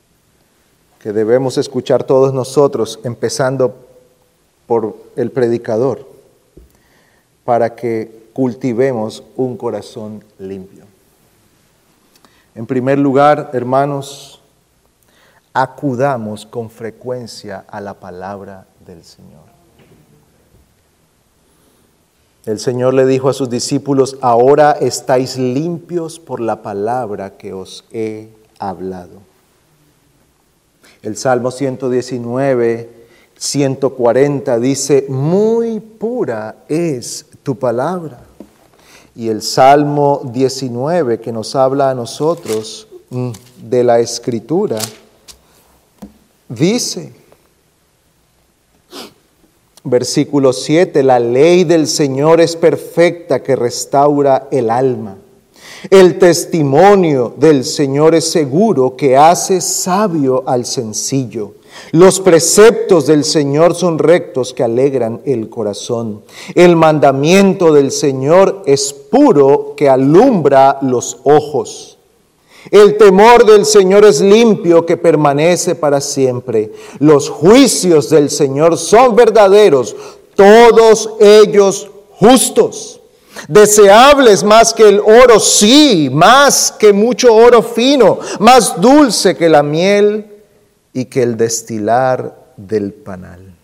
que 1.00 1.12
debemos 1.12 1.58
escuchar 1.58 2.04
todos 2.04 2.32
nosotros, 2.32 3.00
empezando 3.02 3.74
por 4.66 4.96
el 5.16 5.32
predicador, 5.32 6.06
para 7.44 7.74
que 7.74 8.28
cultivemos 8.32 9.24
un 9.36 9.56
corazón 9.56 10.22
limpio. 10.38 10.84
En 12.54 12.66
primer 12.66 12.98
lugar, 12.98 13.50
hermanos, 13.52 14.40
acudamos 15.52 16.46
con 16.46 16.70
frecuencia 16.70 17.64
a 17.68 17.80
la 17.80 17.94
palabra 17.94 18.66
del 18.86 19.02
Señor. 19.02 19.55
El 22.46 22.60
Señor 22.60 22.94
le 22.94 23.06
dijo 23.06 23.28
a 23.28 23.32
sus 23.32 23.50
discípulos, 23.50 24.18
ahora 24.20 24.70
estáis 24.70 25.36
limpios 25.36 26.20
por 26.20 26.38
la 26.38 26.62
palabra 26.62 27.36
que 27.36 27.52
os 27.52 27.84
he 27.90 28.28
hablado. 28.60 29.20
El 31.02 31.16
Salmo 31.16 31.50
119, 31.50 32.88
140 33.36 34.60
dice, 34.60 35.06
muy 35.08 35.80
pura 35.80 36.64
es 36.68 37.26
tu 37.42 37.56
palabra. 37.56 38.20
Y 39.16 39.28
el 39.28 39.42
Salmo 39.42 40.20
19 40.32 41.18
que 41.20 41.32
nos 41.32 41.56
habla 41.56 41.90
a 41.90 41.94
nosotros 41.94 42.86
mm, 43.10 43.30
de 43.64 43.82
la 43.82 43.98
escritura, 43.98 44.78
dice, 46.48 47.12
Versículo 49.88 50.52
7, 50.52 51.04
la 51.04 51.20
ley 51.20 51.62
del 51.62 51.86
Señor 51.86 52.40
es 52.40 52.56
perfecta 52.56 53.40
que 53.40 53.54
restaura 53.54 54.48
el 54.50 54.68
alma. 54.68 55.16
El 55.90 56.18
testimonio 56.18 57.32
del 57.36 57.64
Señor 57.64 58.16
es 58.16 58.28
seguro 58.28 58.96
que 58.96 59.16
hace 59.16 59.60
sabio 59.60 60.42
al 60.44 60.66
sencillo. 60.66 61.52
Los 61.92 62.18
preceptos 62.18 63.06
del 63.06 63.22
Señor 63.22 63.76
son 63.76 64.00
rectos 64.00 64.52
que 64.52 64.64
alegran 64.64 65.20
el 65.24 65.48
corazón. 65.48 66.22
El 66.56 66.74
mandamiento 66.74 67.72
del 67.72 67.92
Señor 67.92 68.64
es 68.66 68.92
puro 68.92 69.74
que 69.76 69.88
alumbra 69.88 70.78
los 70.82 71.18
ojos. 71.22 71.95
El 72.70 72.96
temor 72.96 73.46
del 73.46 73.64
Señor 73.64 74.04
es 74.04 74.20
limpio 74.20 74.84
que 74.84 74.96
permanece 74.96 75.74
para 75.74 76.00
siempre. 76.00 76.72
Los 76.98 77.28
juicios 77.28 78.10
del 78.10 78.30
Señor 78.30 78.76
son 78.76 79.14
verdaderos, 79.14 79.94
todos 80.34 81.10
ellos 81.20 81.88
justos. 82.18 83.00
Deseables 83.48 84.42
más 84.42 84.72
que 84.72 84.88
el 84.88 85.00
oro, 85.00 85.38
sí, 85.38 86.08
más 86.12 86.72
que 86.72 86.92
mucho 86.92 87.34
oro 87.34 87.62
fino, 87.62 88.18
más 88.40 88.80
dulce 88.80 89.36
que 89.36 89.48
la 89.48 89.62
miel 89.62 90.26
y 90.92 91.04
que 91.04 91.22
el 91.22 91.36
destilar 91.36 92.34
del 92.56 92.92
panal. 92.92 93.54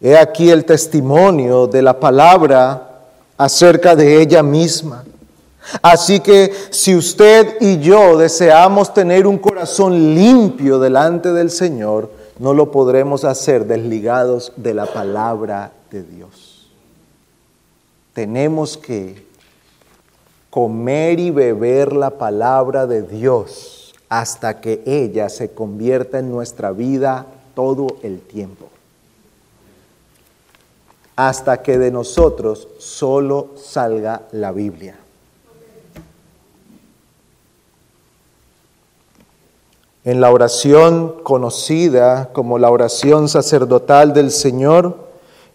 He 0.00 0.16
aquí 0.16 0.50
el 0.50 0.64
testimonio 0.64 1.66
de 1.66 1.82
la 1.82 1.98
palabra 1.98 3.06
acerca 3.36 3.96
de 3.96 4.20
ella 4.20 4.42
misma. 4.42 5.04
Así 5.82 6.20
que 6.20 6.52
si 6.70 6.96
usted 6.96 7.56
y 7.60 7.78
yo 7.80 8.16
deseamos 8.16 8.94
tener 8.94 9.26
un 9.26 9.38
corazón 9.38 10.14
limpio 10.14 10.78
delante 10.78 11.32
del 11.32 11.50
Señor, 11.50 12.10
no 12.38 12.54
lo 12.54 12.70
podremos 12.70 13.24
hacer 13.24 13.66
desligados 13.66 14.52
de 14.56 14.74
la 14.74 14.86
palabra 14.86 15.72
de 15.90 16.02
Dios. 16.02 16.70
Tenemos 18.14 18.76
que 18.76 19.26
comer 20.50 21.20
y 21.20 21.30
beber 21.30 21.92
la 21.92 22.10
palabra 22.10 22.86
de 22.86 23.02
Dios 23.02 23.94
hasta 24.08 24.60
que 24.60 24.82
ella 24.86 25.28
se 25.28 25.50
convierta 25.50 26.18
en 26.18 26.30
nuestra 26.30 26.72
vida 26.72 27.26
todo 27.54 27.98
el 28.02 28.20
tiempo. 28.20 28.68
Hasta 31.16 31.62
que 31.62 31.78
de 31.78 31.90
nosotros 31.90 32.68
solo 32.78 33.50
salga 33.56 34.22
la 34.32 34.52
Biblia. 34.52 34.96
En 40.08 40.22
la 40.22 40.32
oración 40.32 41.16
conocida 41.22 42.30
como 42.32 42.58
la 42.58 42.70
oración 42.70 43.28
sacerdotal 43.28 44.14
del 44.14 44.30
Señor, 44.30 44.96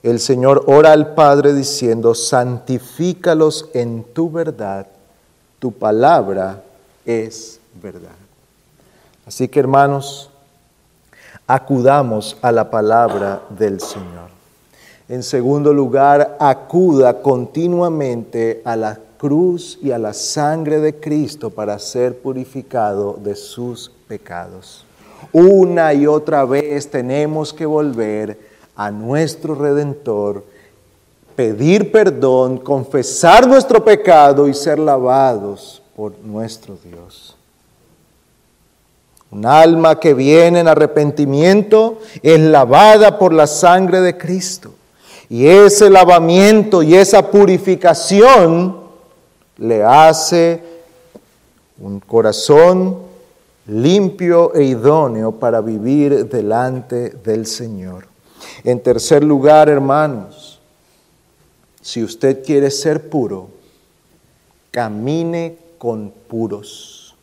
el 0.03 0.19
Señor 0.19 0.65
ora 0.67 0.91
al 0.91 1.15
Padre 1.15 1.55
diciendo, 1.55 2.13
santifícalos 2.13 3.71
en 3.73 4.03
tu 4.03 4.29
verdad, 4.29 4.85
tu 5.57 5.71
palabra 5.71 6.61
es 7.03 7.59
verdad. 7.81 8.11
Así 9.25 9.47
que 9.47 9.59
hermanos, 9.59 10.29
acudamos 11.47 12.37
a 12.43 12.51
la 12.51 12.69
palabra 12.69 13.41
del 13.49 13.81
Señor. 13.81 14.29
En 15.09 15.23
segundo 15.23 15.73
lugar, 15.73 16.37
acuda 16.39 17.23
continuamente 17.23 18.61
a 18.65 18.75
la 18.75 18.99
cruz 19.23 19.79
y 19.81 19.91
a 19.91 19.97
la 19.97 20.11
sangre 20.11 20.81
de 20.81 20.99
Cristo 20.99 21.49
para 21.49 21.79
ser 21.79 22.17
purificado 22.17 23.17
de 23.23 23.37
sus 23.37 23.89
pecados. 24.05 24.83
Una 25.31 25.93
y 25.93 26.05
otra 26.05 26.43
vez 26.43 26.91
tenemos 26.91 27.53
que 27.53 27.65
volver 27.65 28.37
a 28.75 28.91
nuestro 28.91 29.55
Redentor, 29.55 30.43
pedir 31.37 31.89
perdón, 31.89 32.57
confesar 32.57 33.47
nuestro 33.47 33.81
pecado 33.81 34.49
y 34.49 34.53
ser 34.53 34.77
lavados 34.77 35.81
por 35.95 36.19
nuestro 36.19 36.77
Dios. 36.83 37.37
Un 39.31 39.45
alma 39.45 40.01
que 40.01 40.13
viene 40.13 40.59
en 40.59 40.67
arrepentimiento 40.67 41.99
es 42.21 42.41
lavada 42.41 43.17
por 43.17 43.31
la 43.31 43.47
sangre 43.47 44.01
de 44.01 44.17
Cristo. 44.17 44.73
Y 45.29 45.47
ese 45.47 45.89
lavamiento 45.89 46.83
y 46.83 46.95
esa 46.95 47.31
purificación 47.31 48.82
le 49.57 49.83
hace 49.83 50.63
un 51.79 51.99
corazón 51.99 52.99
limpio 53.67 54.53
e 54.53 54.63
idóneo 54.63 55.33
para 55.33 55.61
vivir 55.61 56.27
delante 56.27 57.09
del 57.09 57.45
Señor. 57.45 58.07
En 58.63 58.81
tercer 58.81 59.23
lugar, 59.23 59.69
hermanos, 59.69 60.59
si 61.81 62.03
usted 62.03 62.43
quiere 62.43 62.71
ser 62.71 63.09
puro, 63.09 63.49
camine 64.71 65.57
con 65.77 66.11
puros. 66.27 67.15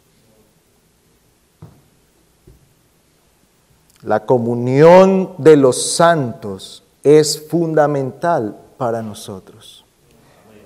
La 4.02 4.24
comunión 4.24 5.34
de 5.38 5.56
los 5.56 5.92
santos 5.92 6.82
es 7.02 7.48
fundamental 7.48 8.56
para 8.78 9.02
nosotros. 9.02 9.84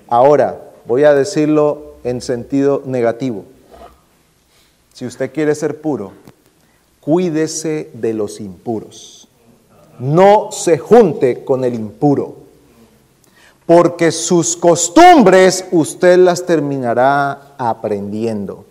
Ahora, 0.07 0.64
voy 0.87 1.03
a 1.03 1.13
decirlo 1.13 1.95
en 2.03 2.21
sentido 2.21 2.81
negativo. 2.85 3.45
Si 4.93 5.05
usted 5.05 5.33
quiere 5.33 5.55
ser 5.55 5.81
puro, 5.81 6.13
cuídese 7.01 7.89
de 7.93 8.13
los 8.13 8.39
impuros. 8.39 9.27
No 9.99 10.49
se 10.51 10.77
junte 10.77 11.43
con 11.43 11.63
el 11.63 11.73
impuro, 11.73 12.35
porque 13.65 14.11
sus 14.11 14.55
costumbres 14.55 15.65
usted 15.71 16.17
las 16.17 16.45
terminará 16.45 17.55
aprendiendo. 17.57 18.65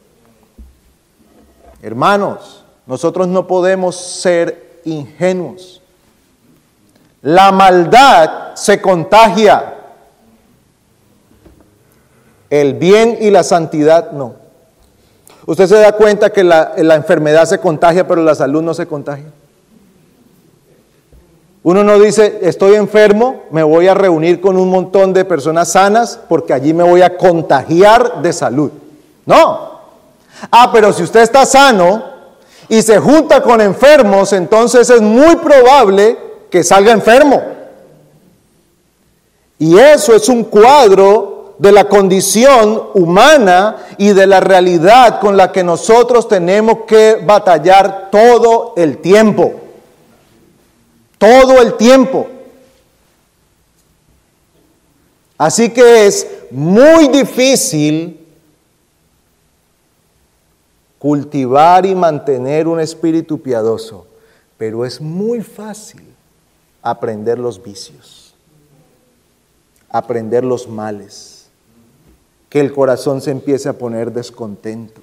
Hermanos, 1.83 2.65
nosotros 2.87 3.29
no 3.29 3.47
podemos 3.47 3.97
ser 3.97 4.81
ingenuos. 4.85 5.83
La 7.23 7.53
maldad 7.53 8.55
se 8.55 8.81
contagia. 8.81 9.84
El 12.51 12.75
bien 12.75 13.19
y 13.21 13.31
la 13.31 13.43
santidad 13.43 14.13
no. 14.13 14.35
Usted 15.47 15.67
se 15.67 15.77
da 15.77 15.93
cuenta 15.93 16.31
que 16.31 16.43
la, 16.43 16.73
enfermedad 16.77 17.45
se 17.45 17.59
contagia, 17.59 18.07
pero 18.07 18.23
la 18.23 18.35
salud 18.35 18.63
no 18.63 18.73
se 18.73 18.87
contagia. 18.87 19.27
Uno 21.63 21.83
no 21.83 21.99
dice, 21.99 22.41
estoy 22.43 22.75
enfermo, 22.75 23.43
me 23.51 23.63
voy 23.63 23.89
a 23.89 23.95
reunir 23.95 24.41
con 24.41 24.57
un 24.57 24.69
montón 24.69 25.13
de 25.13 25.25
personas 25.25 25.73
sanas 25.73 26.19
porque 26.29 26.53
allí 26.53 26.75
me 26.75 26.83
voy 26.83 27.03
a 27.03 27.17
contagiar 27.17 28.23
de 28.23 28.33
salud. 28.33 28.71
No. 29.25 29.81
Ah, 30.51 30.71
pero 30.73 30.93
si 30.93 31.03
usted 31.03 31.21
está 31.21 31.47
sano 31.47 32.05
y 32.69 32.83
se 32.83 32.99
junta 32.99 33.43
con 33.43 33.61
enfermos, 33.61 34.33
entonces 34.33 34.89
es 34.91 35.01
muy 35.01 35.37
probable 35.37 36.19
que 36.51 36.63
salga 36.63 36.93
enfermo. 36.93 37.43
Y 39.59 39.79
eso 39.79 40.15
es 40.15 40.29
un 40.29 40.45
cuadro 40.45 41.34
de 41.59 41.73
la 41.73 41.89
condición 41.89 42.83
humana 42.95 43.77
y 43.99 44.13
de 44.13 44.27
la 44.27 44.41
realidad 44.41 45.21
con 45.21 45.37
la 45.37 45.53
que 45.53 45.63
nosotros 45.63 46.29
tenemos 46.29 46.79
que 46.87 47.17
batallar 47.25 48.11
todo 48.11 48.75
el 48.77 48.99
tiempo. 48.99 49.55
Todo 51.19 51.61
el 51.63 51.75
tiempo. 51.75 52.29
Así 55.39 55.71
que 55.71 56.07
es 56.07 56.27
muy 56.51 57.09
difícil 57.09 58.21
cultivar 60.99 61.85
y 61.85 61.95
mantener 61.95 62.67
un 62.67 62.81
espíritu 62.81 63.39
piadoso, 63.43 64.07
pero 64.57 64.87
es 64.87 65.01
muy 65.01 65.43
fácil 65.43 66.03
aprender 66.81 67.39
los 67.39 67.63
vicios, 67.63 68.35
aprender 69.91 70.45
los 70.45 70.69
males, 70.69 71.34
que 72.55 72.61
el 72.61 72.73
corazón 72.73 73.21
se 73.21 73.33
empiece 73.33 73.69
a 73.69 73.73
poner 73.73 74.13
descontento, 74.13 75.01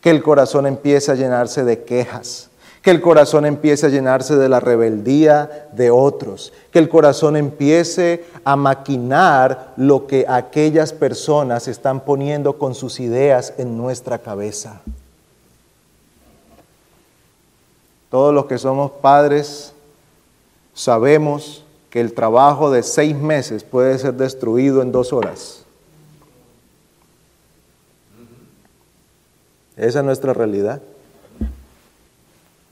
que 0.00 0.08
el 0.08 0.22
corazón 0.22 0.68
empiece 0.68 1.10
a 1.10 1.16
llenarse 1.16 1.64
de 1.64 1.82
quejas, 1.82 2.48
que 2.80 2.92
el 2.92 3.00
corazón 3.00 3.44
empiece 3.44 3.86
a 3.86 3.88
llenarse 3.88 4.36
de 4.36 4.48
la 4.48 4.60
rebeldía 4.60 5.66
de 5.72 5.90
otros, 5.90 6.52
que 6.70 6.78
el 6.78 6.88
corazón 6.88 7.36
empiece 7.36 8.24
a 8.44 8.54
maquinar 8.54 9.72
lo 9.76 10.06
que 10.06 10.26
aquellas 10.28 10.92
personas 10.92 11.66
están 11.66 12.04
poniendo 12.04 12.56
con 12.56 12.76
sus 12.76 13.00
ideas 13.00 13.54
en 13.58 13.76
nuestra 13.76 14.18
cabeza. 14.20 14.80
Todos 18.12 18.32
los 18.32 18.46
que 18.46 18.58
somos 18.58 18.92
padres 18.92 19.72
sabemos 20.72 21.64
que 21.90 22.00
el 22.00 22.12
trabajo 22.12 22.70
de 22.70 22.84
seis 22.84 23.16
meses 23.16 23.64
puede 23.64 23.98
ser 23.98 24.14
destruido 24.14 24.82
en 24.82 24.92
dos 24.92 25.12
horas. 25.12 25.65
Esa 29.76 30.00
es 30.00 30.04
nuestra 30.04 30.32
realidad. 30.32 30.80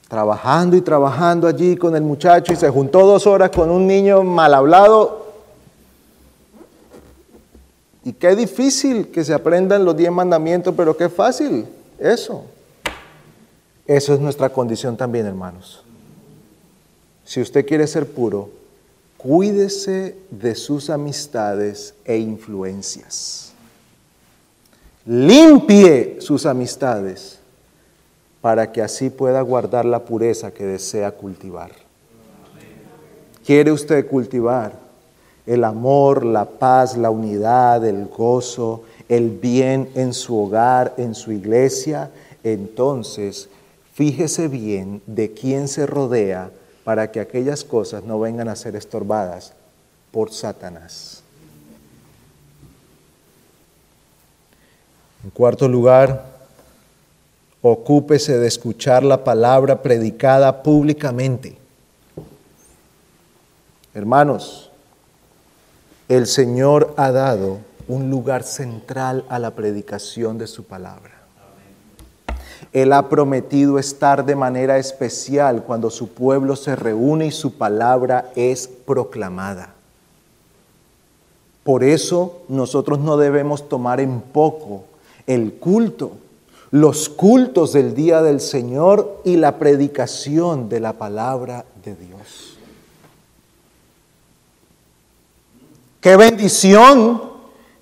Trabajando 0.07 0.75
y 0.75 0.81
trabajando 0.81 1.47
allí 1.47 1.75
con 1.75 1.95
el 1.95 2.03
muchacho 2.03 2.53
y 2.53 2.55
se 2.55 2.69
juntó 2.69 3.05
dos 3.05 3.25
horas 3.27 3.51
con 3.51 3.69
un 3.69 3.87
niño 3.87 4.23
mal 4.23 4.53
hablado. 4.53 5.25
Y 8.03 8.13
qué 8.13 8.35
difícil 8.35 9.07
que 9.07 9.23
se 9.23 9.33
aprendan 9.33 9.85
los 9.85 9.97
diez 9.97 10.11
mandamientos, 10.11 10.73
pero 10.75 10.95
qué 10.95 11.09
fácil 11.09 11.65
eso. 11.97 12.43
Eso 13.87 14.13
es 14.13 14.19
nuestra 14.19 14.49
condición 14.49 14.97
también, 14.97 15.25
hermanos 15.25 15.85
si 17.25 17.41
usted 17.41 17.65
quiere 17.65 17.87
ser 17.87 18.07
puro, 18.07 18.49
cuídese 19.17 20.15
de 20.29 20.53
sus 20.53 20.91
amistades 20.91 21.95
e 22.05 22.17
influencias. 22.17 23.51
Limpie 25.05 26.17
sus 26.19 26.47
amistades 26.47 27.39
para 28.41 28.71
que 28.71 28.81
así 28.81 29.11
pueda 29.11 29.41
guardar 29.41 29.85
la 29.85 30.03
pureza 30.03 30.51
que 30.51 30.65
desea 30.65 31.11
cultivar. 31.11 31.71
¿Quiere 33.45 33.71
usted 33.71 34.07
cultivar 34.07 34.73
el 35.45 35.63
amor, 35.63 36.25
la 36.25 36.45
paz, 36.45 36.97
la 36.97 37.11
unidad, 37.11 37.85
el 37.85 38.07
gozo, 38.07 38.81
el 39.07 39.29
bien 39.29 39.89
en 39.93 40.13
su 40.13 40.39
hogar, 40.39 40.95
en 40.97 41.13
su 41.13 41.31
iglesia? 41.31 42.09
Entonces, 42.43 43.49
fíjese 43.93 44.47
bien 44.47 45.03
de 45.05 45.31
quién 45.33 45.67
se 45.67 45.85
rodea 45.85 46.49
para 46.83 47.11
que 47.11 47.19
aquellas 47.19 47.63
cosas 47.63 48.03
no 48.03 48.19
vengan 48.19 48.47
a 48.47 48.55
ser 48.55 48.75
estorbadas 48.75 49.53
por 50.11 50.31
Satanás. 50.31 51.14
En 55.25 55.31
cuarto 55.31 55.67
lugar, 55.67 56.23
ocúpese 57.63 58.37
de 58.37 58.45
escuchar 58.47 59.03
la 59.03 59.23
palabra 59.23 59.81
predicada 59.81 60.61
públicamente. 60.61 61.57
Hermanos, 63.95 64.69
el 66.09 66.27
Señor 66.27 66.93
ha 66.95 67.11
dado 67.11 67.57
un 67.87 68.11
lugar 68.11 68.43
central 68.43 69.25
a 69.27 69.39
la 69.39 69.49
predicación 69.55 70.37
de 70.37 70.45
su 70.45 70.63
palabra. 70.63 71.13
Él 72.71 72.93
ha 72.93 73.09
prometido 73.09 73.79
estar 73.79 74.25
de 74.25 74.35
manera 74.35 74.77
especial 74.77 75.63
cuando 75.63 75.89
su 75.89 76.09
pueblo 76.09 76.55
se 76.55 76.75
reúne 76.75 77.25
y 77.25 77.31
su 77.31 77.57
palabra 77.57 78.29
es 78.35 78.67
proclamada. 78.67 79.73
Por 81.63 81.83
eso 81.83 82.43
nosotros 82.47 82.99
no 82.99 83.17
debemos 83.17 83.67
tomar 83.67 83.99
en 83.99 84.21
poco 84.21 84.83
el 85.27 85.53
culto, 85.53 86.11
los 86.71 87.09
cultos 87.09 87.73
del 87.73 87.95
día 87.95 88.21
del 88.21 88.41
Señor 88.41 89.21
y 89.23 89.37
la 89.37 89.57
predicación 89.57 90.69
de 90.69 90.79
la 90.79 90.93
palabra 90.93 91.65
de 91.83 91.95
Dios. 91.95 92.57
Qué 96.01 96.15
bendición 96.17 97.21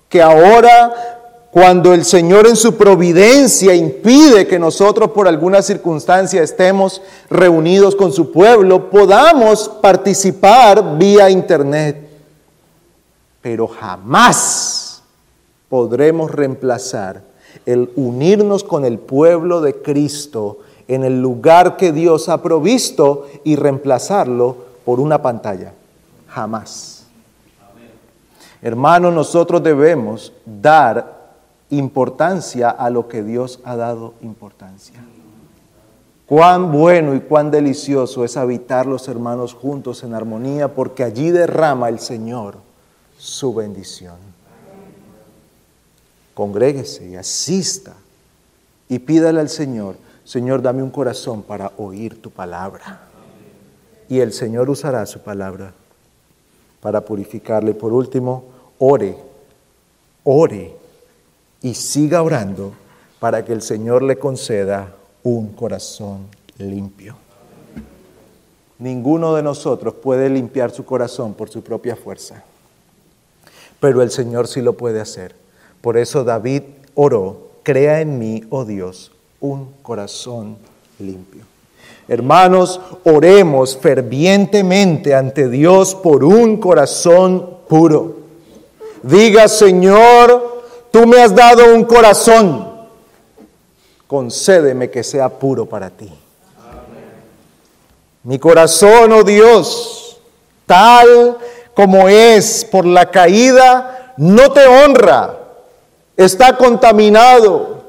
que 0.08 0.22
ahora 0.22 1.14
cuando 1.54 1.94
el 1.94 2.04
Señor 2.04 2.48
en 2.48 2.56
su 2.56 2.74
providencia 2.74 3.74
impide 3.74 4.46
que 4.46 4.58
nosotros 4.58 5.10
por 5.10 5.28
alguna 5.28 5.62
circunstancia 5.62 6.42
estemos 6.42 7.00
reunidos 7.30 7.94
con 7.94 8.12
su 8.12 8.32
pueblo, 8.32 8.90
podamos 8.90 9.68
participar 9.68 10.98
vía 10.98 11.30
internet. 11.30 12.08
Pero 13.40 13.68
jamás 13.68 15.02
podremos 15.68 16.30
reemplazar 16.30 17.22
el 17.66 17.90
unirnos 17.96 18.64
con 18.64 18.84
el 18.84 18.98
pueblo 18.98 19.60
de 19.60 19.82
Cristo 19.82 20.58
en 20.88 21.04
el 21.04 21.20
lugar 21.20 21.76
que 21.76 21.92
Dios 21.92 22.28
ha 22.28 22.42
provisto 22.42 23.26
y 23.44 23.56
reemplazarlo 23.56 24.56
por 24.84 25.00
una 25.00 25.22
pantalla. 25.22 25.72
Jamás. 26.28 27.06
Hermanos, 28.60 29.12
nosotros 29.12 29.62
debemos 29.62 30.32
dar 30.44 31.14
importancia 31.70 32.70
a 32.70 32.90
lo 32.90 33.08
que 33.08 33.22
Dios 33.22 33.60
ha 33.64 33.76
dado 33.76 34.14
importancia. 34.22 35.00
Cuán 36.26 36.72
bueno 36.72 37.14
y 37.14 37.20
cuán 37.20 37.50
delicioso 37.50 38.24
es 38.24 38.36
habitar 38.36 38.86
los 38.86 39.08
hermanos 39.08 39.52
juntos 39.52 40.02
en 40.04 40.14
armonía, 40.14 40.74
porque 40.74 41.04
allí 41.04 41.30
derrama 41.30 41.90
el 41.90 41.98
Señor 41.98 42.56
su 43.18 43.52
bendición. 43.52 44.33
Congréguese 46.34 47.08
y 47.08 47.16
asista 47.16 47.94
y 48.88 48.98
pídale 48.98 49.40
al 49.40 49.48
Señor, 49.48 49.96
Señor, 50.24 50.62
dame 50.62 50.82
un 50.82 50.90
corazón 50.90 51.42
para 51.42 51.72
oír 51.76 52.20
tu 52.20 52.30
palabra. 52.30 53.02
Y 54.08 54.20
el 54.20 54.32
Señor 54.32 54.68
usará 54.70 55.04
su 55.06 55.20
palabra 55.20 55.72
para 56.80 57.02
purificarle. 57.02 57.74
Por 57.74 57.92
último, 57.92 58.44
ore, 58.78 59.16
ore 60.24 60.76
y 61.62 61.74
siga 61.74 62.22
orando 62.22 62.72
para 63.20 63.44
que 63.44 63.52
el 63.52 63.62
Señor 63.62 64.02
le 64.02 64.18
conceda 64.18 64.94
un 65.22 65.48
corazón 65.52 66.26
limpio. 66.58 67.16
Ninguno 68.78 69.34
de 69.34 69.42
nosotros 69.42 69.94
puede 69.94 70.28
limpiar 70.28 70.70
su 70.70 70.84
corazón 70.84 71.34
por 71.34 71.48
su 71.48 71.62
propia 71.62 71.96
fuerza, 71.96 72.44
pero 73.80 74.02
el 74.02 74.10
Señor 74.10 74.46
sí 74.46 74.60
lo 74.60 74.74
puede 74.74 75.00
hacer. 75.00 75.43
Por 75.84 75.98
eso 75.98 76.24
David 76.24 76.62
oró, 76.94 77.50
crea 77.62 78.00
en 78.00 78.18
mí, 78.18 78.42
oh 78.48 78.64
Dios, 78.64 79.12
un 79.38 79.70
corazón 79.82 80.56
limpio. 80.98 81.42
Hermanos, 82.08 82.80
oremos 83.04 83.76
fervientemente 83.76 85.14
ante 85.14 85.46
Dios 85.50 85.94
por 85.94 86.24
un 86.24 86.56
corazón 86.56 87.58
puro. 87.68 88.16
Diga, 89.02 89.46
Señor, 89.46 90.62
tú 90.90 91.06
me 91.06 91.20
has 91.20 91.34
dado 91.34 91.74
un 91.74 91.84
corazón, 91.84 92.66
concédeme 94.06 94.88
que 94.88 95.04
sea 95.04 95.28
puro 95.28 95.66
para 95.66 95.90
ti. 95.90 96.10
Mi 98.22 98.38
corazón, 98.38 99.12
oh 99.12 99.22
Dios, 99.22 100.18
tal 100.64 101.36
como 101.74 102.08
es 102.08 102.64
por 102.64 102.86
la 102.86 103.10
caída, 103.10 104.14
no 104.16 104.50
te 104.50 104.66
honra, 104.66 105.40
está 106.16 106.56
contaminado, 106.56 107.82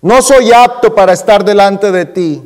no 0.00 0.22
soy 0.22 0.52
apto 0.52 0.94
para 0.94 1.12
estar 1.12 1.44
delante 1.44 1.90
de 1.90 2.04
ti. 2.04 2.42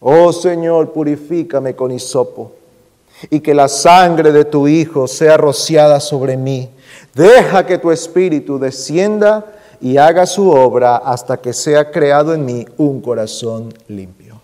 Oh 0.00 0.32
Señor, 0.32 0.92
purifícame 0.92 1.74
con 1.74 1.90
hisopo 1.90 2.52
y 3.30 3.40
que 3.40 3.54
la 3.54 3.68
sangre 3.68 4.32
de 4.32 4.44
tu 4.44 4.68
Hijo 4.68 5.08
sea 5.08 5.36
rociada 5.36 6.00
sobre 6.00 6.36
mí. 6.36 6.70
Deja 7.14 7.64
que 7.64 7.78
tu 7.78 7.90
Espíritu 7.90 8.58
descienda 8.58 9.44
y 9.80 9.96
haga 9.96 10.26
su 10.26 10.50
obra 10.50 10.96
hasta 10.96 11.38
que 11.38 11.52
sea 11.52 11.90
creado 11.90 12.34
en 12.34 12.44
mí 12.44 12.66
un 12.76 13.00
corazón 13.00 13.72
limpio. 13.88 14.40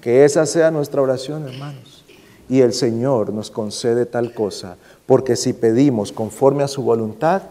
Que 0.00 0.24
esa 0.24 0.44
sea 0.46 0.70
nuestra 0.70 1.02
oración, 1.02 1.48
hermanos. 1.48 2.04
Y 2.48 2.60
el 2.60 2.72
Señor 2.72 3.32
nos 3.32 3.50
concede 3.50 4.04
tal 4.04 4.34
cosa, 4.34 4.76
porque 5.06 5.34
si 5.34 5.54
pedimos 5.54 6.12
conforme 6.12 6.62
a 6.62 6.68
su 6.68 6.82
voluntad, 6.82 7.42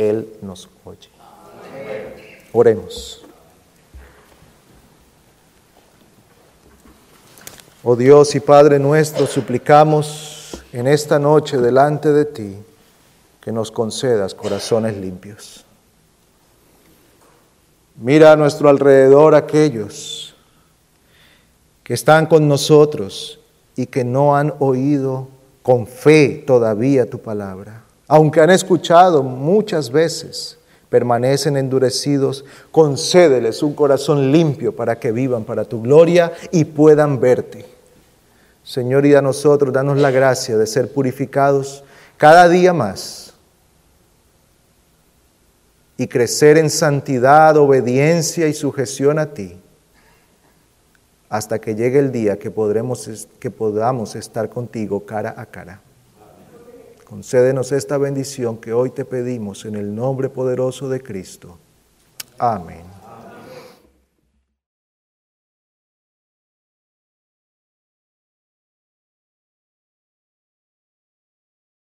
Él 0.00 0.32
nos 0.40 0.68
oye. 0.84 1.10
Oremos. 2.52 3.22
Oh 7.82 7.96
Dios 7.96 8.34
y 8.34 8.40
Padre 8.40 8.78
nuestro, 8.78 9.26
suplicamos 9.26 10.62
en 10.72 10.86
esta 10.86 11.18
noche 11.18 11.58
delante 11.58 12.12
de 12.12 12.24
ti 12.24 12.56
que 13.40 13.52
nos 13.52 13.70
concedas 13.70 14.34
corazones 14.34 14.96
limpios. 14.96 15.64
Mira 17.96 18.32
a 18.32 18.36
nuestro 18.36 18.68
alrededor 18.70 19.34
aquellos 19.34 20.34
que 21.84 21.94
están 21.94 22.26
con 22.26 22.48
nosotros 22.48 23.40
y 23.76 23.86
que 23.86 24.04
no 24.04 24.36
han 24.36 24.54
oído 24.60 25.28
con 25.62 25.86
fe 25.86 26.42
todavía 26.46 27.08
tu 27.08 27.18
palabra, 27.18 27.84
aunque 28.10 28.40
han 28.40 28.50
escuchado 28.50 29.22
muchas 29.22 29.92
veces 29.92 30.58
permanecen 30.88 31.56
endurecidos, 31.56 32.44
concédeles 32.72 33.62
un 33.62 33.72
corazón 33.72 34.32
limpio 34.32 34.74
para 34.74 34.98
que 34.98 35.12
vivan 35.12 35.44
para 35.44 35.64
tu 35.64 35.80
gloria 35.80 36.32
y 36.50 36.64
puedan 36.64 37.20
verte. 37.20 37.64
Señor, 38.64 39.06
y 39.06 39.14
a 39.14 39.22
nosotros, 39.22 39.72
danos 39.72 39.96
la 39.98 40.10
gracia 40.10 40.58
de 40.58 40.66
ser 40.66 40.92
purificados 40.92 41.84
cada 42.16 42.48
día 42.48 42.72
más 42.72 43.32
y 45.96 46.08
crecer 46.08 46.58
en 46.58 46.68
santidad, 46.68 47.56
obediencia 47.58 48.48
y 48.48 48.54
sujeción 48.54 49.20
a 49.20 49.26
ti, 49.26 49.56
hasta 51.28 51.60
que 51.60 51.76
llegue 51.76 52.00
el 52.00 52.10
día 52.10 52.40
que, 52.40 52.50
podremos, 52.50 53.28
que 53.38 53.52
podamos 53.52 54.16
estar 54.16 54.50
contigo 54.50 55.06
cara 55.06 55.32
a 55.36 55.46
cara. 55.46 55.80
Concédenos 57.10 57.72
esta 57.72 57.98
bendición 57.98 58.58
que 58.58 58.72
hoy 58.72 58.90
te 58.90 59.04
pedimos 59.04 59.64
en 59.64 59.74
el 59.74 59.96
nombre 59.96 60.28
poderoso 60.28 60.88
de 60.88 61.02
Cristo. 61.02 61.58
Amén. 62.38 62.99